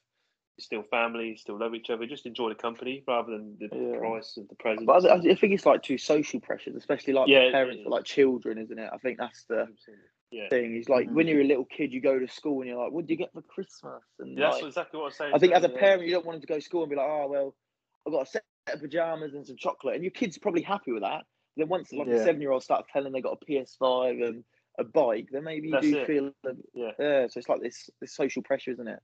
[0.58, 2.06] You're still family, you still love each other.
[2.06, 4.00] Just enjoy the company rather than the Yeah.
[4.00, 4.86] price of the present.
[4.86, 7.88] But I, I think it's like two social pressures, especially like Yeah, for parents, is.
[7.88, 8.90] like children, isn't it?
[8.94, 9.68] I think that's the
[10.32, 10.50] Yeah.
[10.50, 10.76] thing.
[10.76, 11.14] Is like Mhm.
[11.14, 13.18] when you're a little kid, you go to school and you're like, "What do you
[13.18, 15.34] get for Christmas?" And Yeah, that's like, exactly what I'm saying.
[15.36, 15.78] I think as a yeah.
[15.78, 17.56] parent, you don't want them to go to school and be like, "Oh well,
[18.06, 21.04] I've got a set of pajamas and some chocolate," and your kid's probably happy with
[21.04, 21.26] that.
[21.58, 22.24] Then once like a Yeah.
[22.24, 24.44] seven-year-old starts telling they got a PS5 and
[24.80, 26.08] a bike, then maybe you That's do it.
[26.08, 26.92] feel, a, Yeah.
[27.00, 27.28] yeah.
[27.28, 29.00] So it's like this this social pressure, isn't it?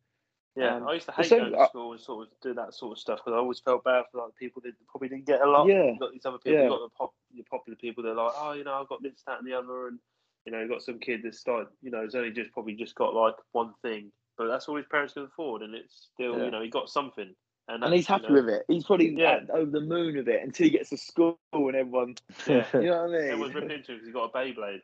[0.55, 2.93] Yeah, Um, I used to hate going to school and sort of do that sort
[2.93, 5.47] of stuff because I always felt bad for like people that probably didn't get a
[5.47, 5.67] lot.
[5.67, 5.83] Yeah.
[5.83, 6.61] You've got these other people, Yeah.
[6.63, 9.03] you've got the, pop, the popular people that are like, oh, you know, I've got
[9.03, 9.99] this, that, and the other, and
[10.45, 12.95] you know, you've got some kid that's like, you know, has only just probably just
[12.95, 16.45] got like one thing, but that's all his parents can afford, and it's still, Yeah.
[16.45, 17.35] you know, he got something,
[17.67, 18.63] and, And he's happy you know, with it.
[18.67, 19.41] He's probably Yeah.
[19.53, 22.15] over the moon with it until he gets to school and everyone,
[22.47, 22.65] Yeah.
[22.73, 23.29] you know what I mean?
[23.29, 24.81] Everyone's ripping into him because he's got a Beyblade.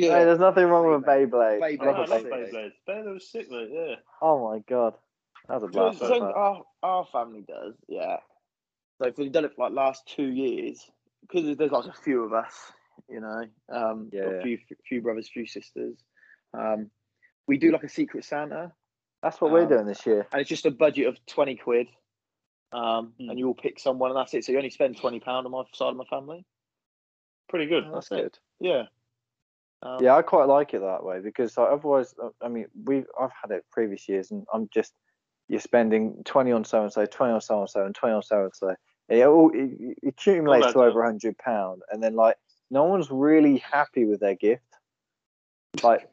[0.00, 1.30] Hey, there's nothing wrong with Beyblade.
[1.60, 1.60] Beyblade.
[1.60, 1.80] Beyblade.
[1.80, 2.52] Oh, I Love love Beyblade.
[2.52, 2.72] Beyblades.
[2.88, 3.68] Beyblade was sick, mate.
[3.72, 3.94] Yeah.
[4.22, 4.94] Oh my god,
[5.48, 5.98] that was a blast.
[5.98, 8.16] so our, our family does, yeah.
[9.00, 10.80] So if we've done it for like last two years,
[11.22, 12.54] because there's like a few of us,
[13.08, 14.58] you know, um, Yeah, a few
[14.88, 15.96] few brothers, few sisters.
[16.52, 16.90] Um,
[17.46, 18.72] we do like a secret Santa,
[19.22, 20.26] That's what we're um, doing this year.
[20.32, 21.86] and it's just a budget of twenty quid,
[22.72, 23.30] um, Hmm.
[23.30, 24.44] and you all pick someone, and that's it.
[24.44, 26.44] So you only spend twenty pound on my side of my family.
[27.48, 27.84] Pretty good.
[27.92, 28.38] That's it.
[28.60, 28.84] Yeah.
[29.82, 33.04] Um, Yeah, I quite like it that way because like, otherwise, uh, I mean, we
[33.20, 34.92] I've had it previous years, and I'm just
[35.48, 38.22] you're spending twenty on so and so, twenty on so and so, and twenty on
[38.22, 38.74] so and so.
[39.08, 42.36] It all it, it accumulates to over a hundred pound, and then like
[42.70, 44.62] no one's really happy with their gift.
[45.82, 46.08] Like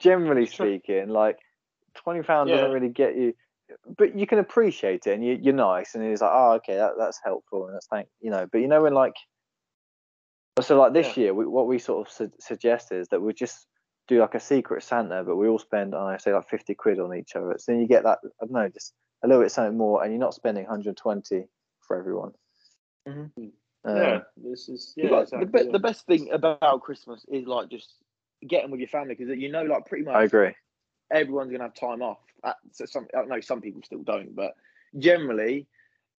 [0.00, 1.38] generally speaking, like
[1.94, 2.56] twenty pound Yeah.
[2.56, 3.34] doesn't really get you,
[3.96, 6.92] but you can appreciate it, and you, you're nice, and it's like, oh, okay, that,
[6.98, 8.46] that's helpful, and that's thank you know.
[8.50, 9.14] But you know when like
[10.60, 11.24] so like this Yeah.
[11.24, 13.66] year, we, what we sort of su- suggest is that we just
[14.08, 17.14] do like a secret Santa, but we all spend, I say, like fifty quid on
[17.14, 17.54] each other.
[17.58, 20.12] So then you get that, I don't know, just a little bit something more, and
[20.12, 21.44] you're not spending 120
[21.80, 22.32] for everyone.
[23.06, 23.30] Mhm.
[23.84, 24.20] Um, yeah.
[24.36, 25.10] This is yeah.
[25.10, 25.72] like, exactly, the, be- yeah.
[25.72, 27.94] the best thing about Christmas is like just
[28.46, 30.54] getting with your family because you know, like pretty much I agree.
[31.10, 32.18] everyone's gonna have time off.
[32.42, 34.54] Uh, so some, I know some people still don't, but
[34.98, 35.66] generally,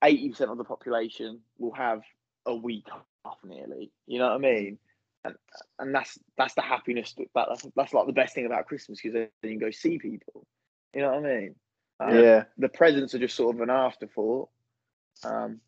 [0.03, 2.01] eighty percent of the population will have
[2.45, 3.05] a week off
[3.43, 3.91] nearly.
[4.07, 4.77] You know what I mean?
[5.23, 5.35] And
[5.79, 8.99] and that's that's the happiness that, that that's, that's like the best thing about Christmas
[9.01, 10.45] because then you can go see people.
[10.93, 11.55] You know what I mean?
[11.99, 14.49] Um, Yeah, The presents are just sort of an afterthought.
[15.23, 15.59] Um,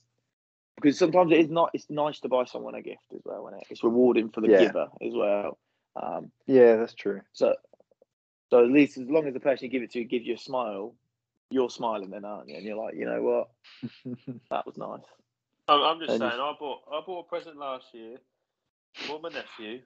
[0.76, 1.70] because sometimes it is not.
[1.74, 3.68] It's nice to buy someone a gift as well, and it?
[3.70, 4.60] it's rewarding for the Yeah.
[4.66, 5.60] giver as well.
[5.96, 7.22] Um, yeah, that's true.
[7.34, 7.56] so,
[8.50, 10.38] so at least as long as the person you give it to gives you a
[10.40, 10.96] smile,
[11.52, 12.56] you're smiling then, aren't you?
[12.56, 13.50] And you're like, you know what,
[14.50, 15.06] that was nice.
[15.68, 16.34] I'm, I'm just and saying.
[16.34, 18.18] I bought I bought a present last year.
[18.94, 19.82] for my nephew.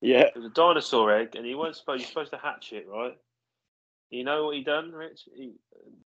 [0.00, 0.20] Yeah.
[0.20, 2.00] It was a dinosaur egg, and he wasn't supposed.
[2.00, 3.16] You're supposed to hatch it, right?
[4.10, 5.28] You know what he done, Rich?
[5.34, 5.52] He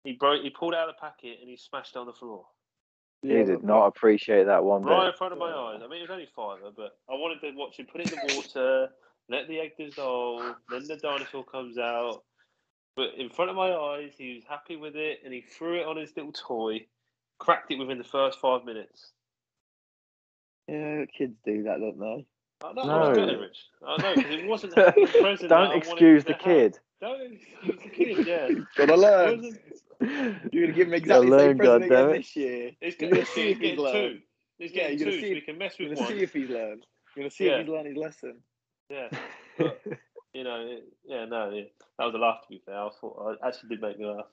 [0.04, 0.42] he broke.
[0.42, 2.46] He pulled out of the packet and he smashed it on the floor,
[3.24, 5.08] he did not appreciate that one right bit.
[5.08, 5.80] in front of my eyes.
[5.82, 8.18] I mean, it was only fiver, but I wanted to watch him put it in
[8.26, 8.88] the water,
[9.28, 12.22] let the egg dissolve, then the dinosaur comes out.
[12.96, 15.86] But in front of my eyes, he was happy with it, and he threw it
[15.86, 16.86] on his little toy,
[17.38, 19.10] cracked it within the first five minutes.
[20.68, 22.26] Yeah, kids do that, don't they?
[22.64, 23.10] I know, No.
[23.10, 23.58] it's good, Rich.
[23.86, 26.42] I know, 'cause it wasn't the present that I Don't wanted excuse to the have.
[26.42, 26.78] kid.
[27.00, 28.48] Don't excuse the kid, yeah.
[28.76, 29.58] Gotta learn.
[30.52, 32.16] You're gonna give him exactly the learn, same present again goddammit.
[32.16, 32.70] this year.
[32.80, 33.94] He's gonna see he's if he's getting learned.
[33.94, 34.20] two.
[34.58, 36.08] He's Yeah, getting you're gonna two, see so if- we can mess You're with gonna
[36.08, 36.16] one.
[36.18, 36.86] see if he's learned.
[37.14, 37.52] You're gonna see Yeah.
[37.56, 38.42] if he's learned his lesson.
[38.88, 39.08] Yeah,
[40.32, 41.64] you know, it, yeah, no, yeah.
[41.98, 42.76] that was a laugh to be fair.
[42.78, 44.26] I thought I actually did make me laugh.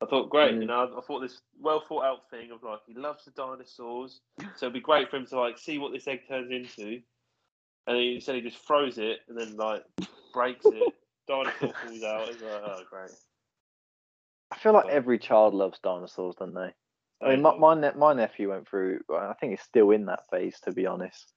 [0.00, 0.60] I thought great, Mm.
[0.60, 0.96] you know.
[0.96, 4.20] I thought this well thought out thing of like he loves the dinosaurs,
[4.56, 7.02] so it'd be great for him to like see what this egg turns into.
[7.86, 9.84] And he said he just throws it and then like
[10.32, 10.94] breaks it.
[11.26, 12.28] Dinosaur falls out.
[12.28, 13.10] It's like, oh great.
[14.50, 16.72] I feel like every child loves dinosaurs, don't they?
[17.20, 19.00] I mean, my my, ne- my nephew went through.
[19.12, 21.32] I think he's still in that phase, to be honest.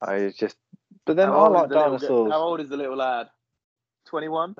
[0.00, 0.56] I was just,
[1.04, 2.32] but then How I like the little dinosaurs.
[2.32, 3.28] How old is the little lad?
[4.06, 4.56] Twenty-one.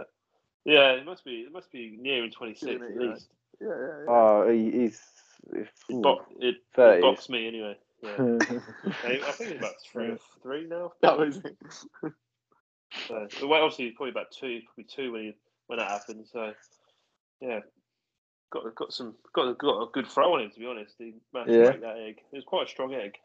[0.64, 1.40] Yeah, it must be.
[1.40, 3.28] It must be nearing twenty six Isn't at least.
[3.60, 4.04] Yeah, yeah, yeah.
[4.08, 5.00] Oh, he, he's.
[5.52, 7.76] It, ooh, bo- it, it boxed me anyway.
[8.02, 8.16] Yeah.
[8.18, 10.92] I I think it's about three or three now.
[11.02, 11.56] that was it.
[13.08, 15.34] So, but well, obviously, he's probably about two, probably two when he,
[15.66, 16.26] when that happened.
[16.32, 16.52] So,
[17.40, 17.60] yeah,
[18.50, 20.50] got got some got got a good throw on him.
[20.50, 21.64] To be honest, he managed Yeah.
[21.64, 22.20] to break that egg.
[22.32, 23.16] It was quite a strong egg.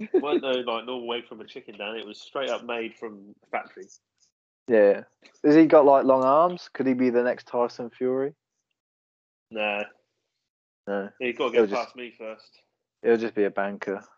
[0.00, 1.96] It weren't no like normal egg from a chicken, Dan.
[1.96, 3.86] It was straight up made from a factory.
[4.68, 5.02] Yeah.
[5.44, 6.68] Has he got like long arms?
[6.72, 8.34] Could he be the next Tyson Fury?
[9.50, 9.84] Nah,
[10.86, 12.60] No, He's got to get just- past me first.
[13.02, 14.02] he'll just be a banker.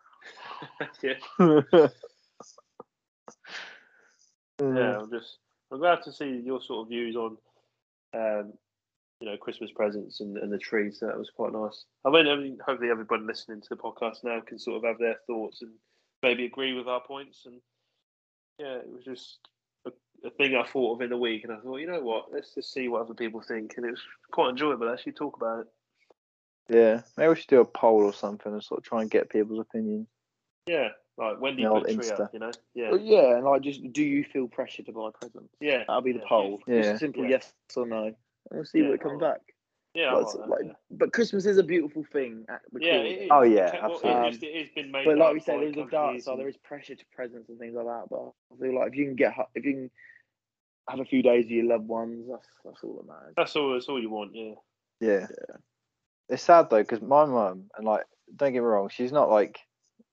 [1.03, 1.15] yeah,
[4.61, 4.99] yeah.
[4.99, 5.39] I'm just
[5.73, 7.37] I'm glad to see your sort of views on,
[8.15, 8.53] um,
[9.21, 10.91] you know, Christmas presents and, and the tree.
[10.91, 11.85] So that was quite nice.
[12.05, 14.99] I mean, I mean, hopefully everybody listening to the podcast now can sort of have
[14.99, 15.71] their thoughts and
[16.23, 17.47] maybe agree with our points.
[17.47, 17.61] And
[18.59, 19.39] yeah, it was just
[20.25, 22.33] a, a thing I thought of in the week, and I thought, you know what,
[22.33, 24.03] let's just see what other people think, and it was
[24.33, 25.67] quite enjoyable actually talk about it.
[26.69, 29.29] Yeah, maybe we should do a poll or something and sort of try and get
[29.29, 30.07] people's opinions.
[30.67, 32.33] Yeah, like when do you The put tree up?
[32.33, 35.53] You know, yeah, But yeah, and like, just do you feel pressure to buy presents?
[35.61, 36.61] yeah, That'll be the yeah, poll.
[36.67, 36.77] Yeah.
[36.83, 37.31] Just a simple Yeah.
[37.31, 38.05] yes or no.
[38.05, 38.15] And
[38.53, 39.41] we'll see Yeah, what comes back.
[39.95, 40.73] Yeah, I Like, like that, like, yeah.
[40.91, 42.45] But Christmas is a beautiful thing.
[42.49, 43.05] At the Yeah, core.
[43.05, 43.29] it is.
[43.31, 44.29] Oh, yeah, well, absolutely.
[44.29, 45.05] It, just, it has been made.
[45.05, 46.39] But like we said, there's a dark side.
[46.39, 48.05] There is pressure to presents and things like that.
[48.09, 49.91] But I feel like if you can get, if you can
[50.89, 53.35] have a few days with your loved ones, that's that's all that matters.
[53.37, 53.73] That's all.
[53.73, 54.35] That's all you want.
[54.35, 54.55] Yeah.
[55.01, 55.27] Yeah.
[55.29, 55.57] yeah.
[56.29, 58.05] It's sad though because my mum and like
[58.37, 59.59] don't get me wrong, she's not like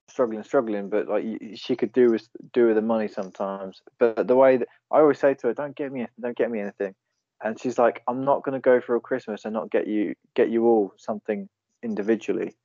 [0.09, 1.25] struggling, struggling, but like
[1.55, 3.81] she could do with do with the money sometimes.
[3.99, 6.61] But the way that I always say to her, "Don't get me, don't get me
[6.61, 6.95] anything,"
[7.43, 10.15] and she's like, "I'm not going to go for a Christmas and not get you
[10.35, 11.49] get you all something
[11.83, 12.55] individually,"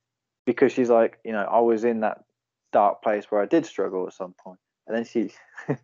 [0.45, 2.23] because she's like, you know, I was in that
[2.71, 5.31] dark place where I did struggle at some point, and then she,
[5.69, 5.75] you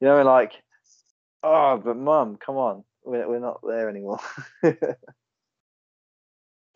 [0.00, 0.62] know, like,
[1.42, 4.20] oh, but mum, come on, we're we're not there anymore.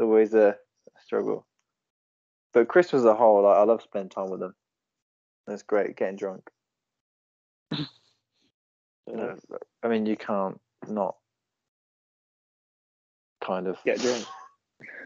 [0.00, 0.56] It's always a
[1.04, 1.46] struggle.
[2.54, 4.54] But Christmas as a whole, like, I love spending time with them.
[5.46, 6.48] It's great getting drunk.
[9.06, 9.36] You know,
[9.82, 11.16] I mean, you can't not
[13.45, 14.24] kind of Get drunk.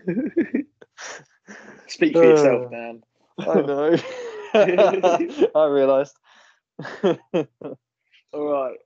[1.88, 3.02] Speak for yourself, uh, man.
[3.38, 3.96] I know.
[5.54, 6.16] I realised.
[8.32, 8.78] All right.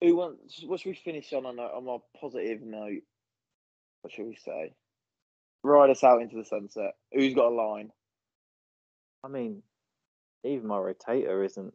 [0.00, 0.62] Who wants?
[0.64, 3.02] What should we finish on on a, on a positive note?
[4.02, 4.74] What should we say?
[5.62, 6.94] Ride us out into the sunset.
[7.12, 7.92] Who's got a line?
[9.24, 9.62] I mean,
[10.44, 11.74] even my rotator isn't.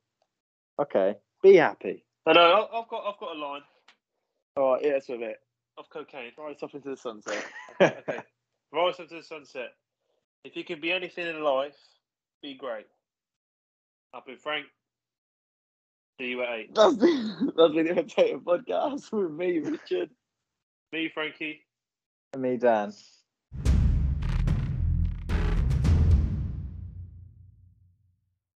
[0.81, 2.03] Okay, be happy.
[2.25, 2.41] I know.
[2.41, 3.05] I- I've got.
[3.07, 3.61] I've got a line
[4.57, 5.37] All right, hit us with it.
[5.77, 6.31] Of cocaine.
[6.37, 7.45] Ride us off into the sunset.
[7.81, 8.19] Okay.
[8.73, 9.73] Rise up to the sunset.
[10.43, 11.77] If you can be anything in life,
[12.41, 12.87] be great.
[14.13, 14.65] I've been Frank.
[16.19, 16.75] See you at eight.
[16.75, 20.09] That's been that's been the Imitator podcast with me, Richard.
[20.91, 21.61] Me, Frankie.
[22.33, 22.91] And me, Dan.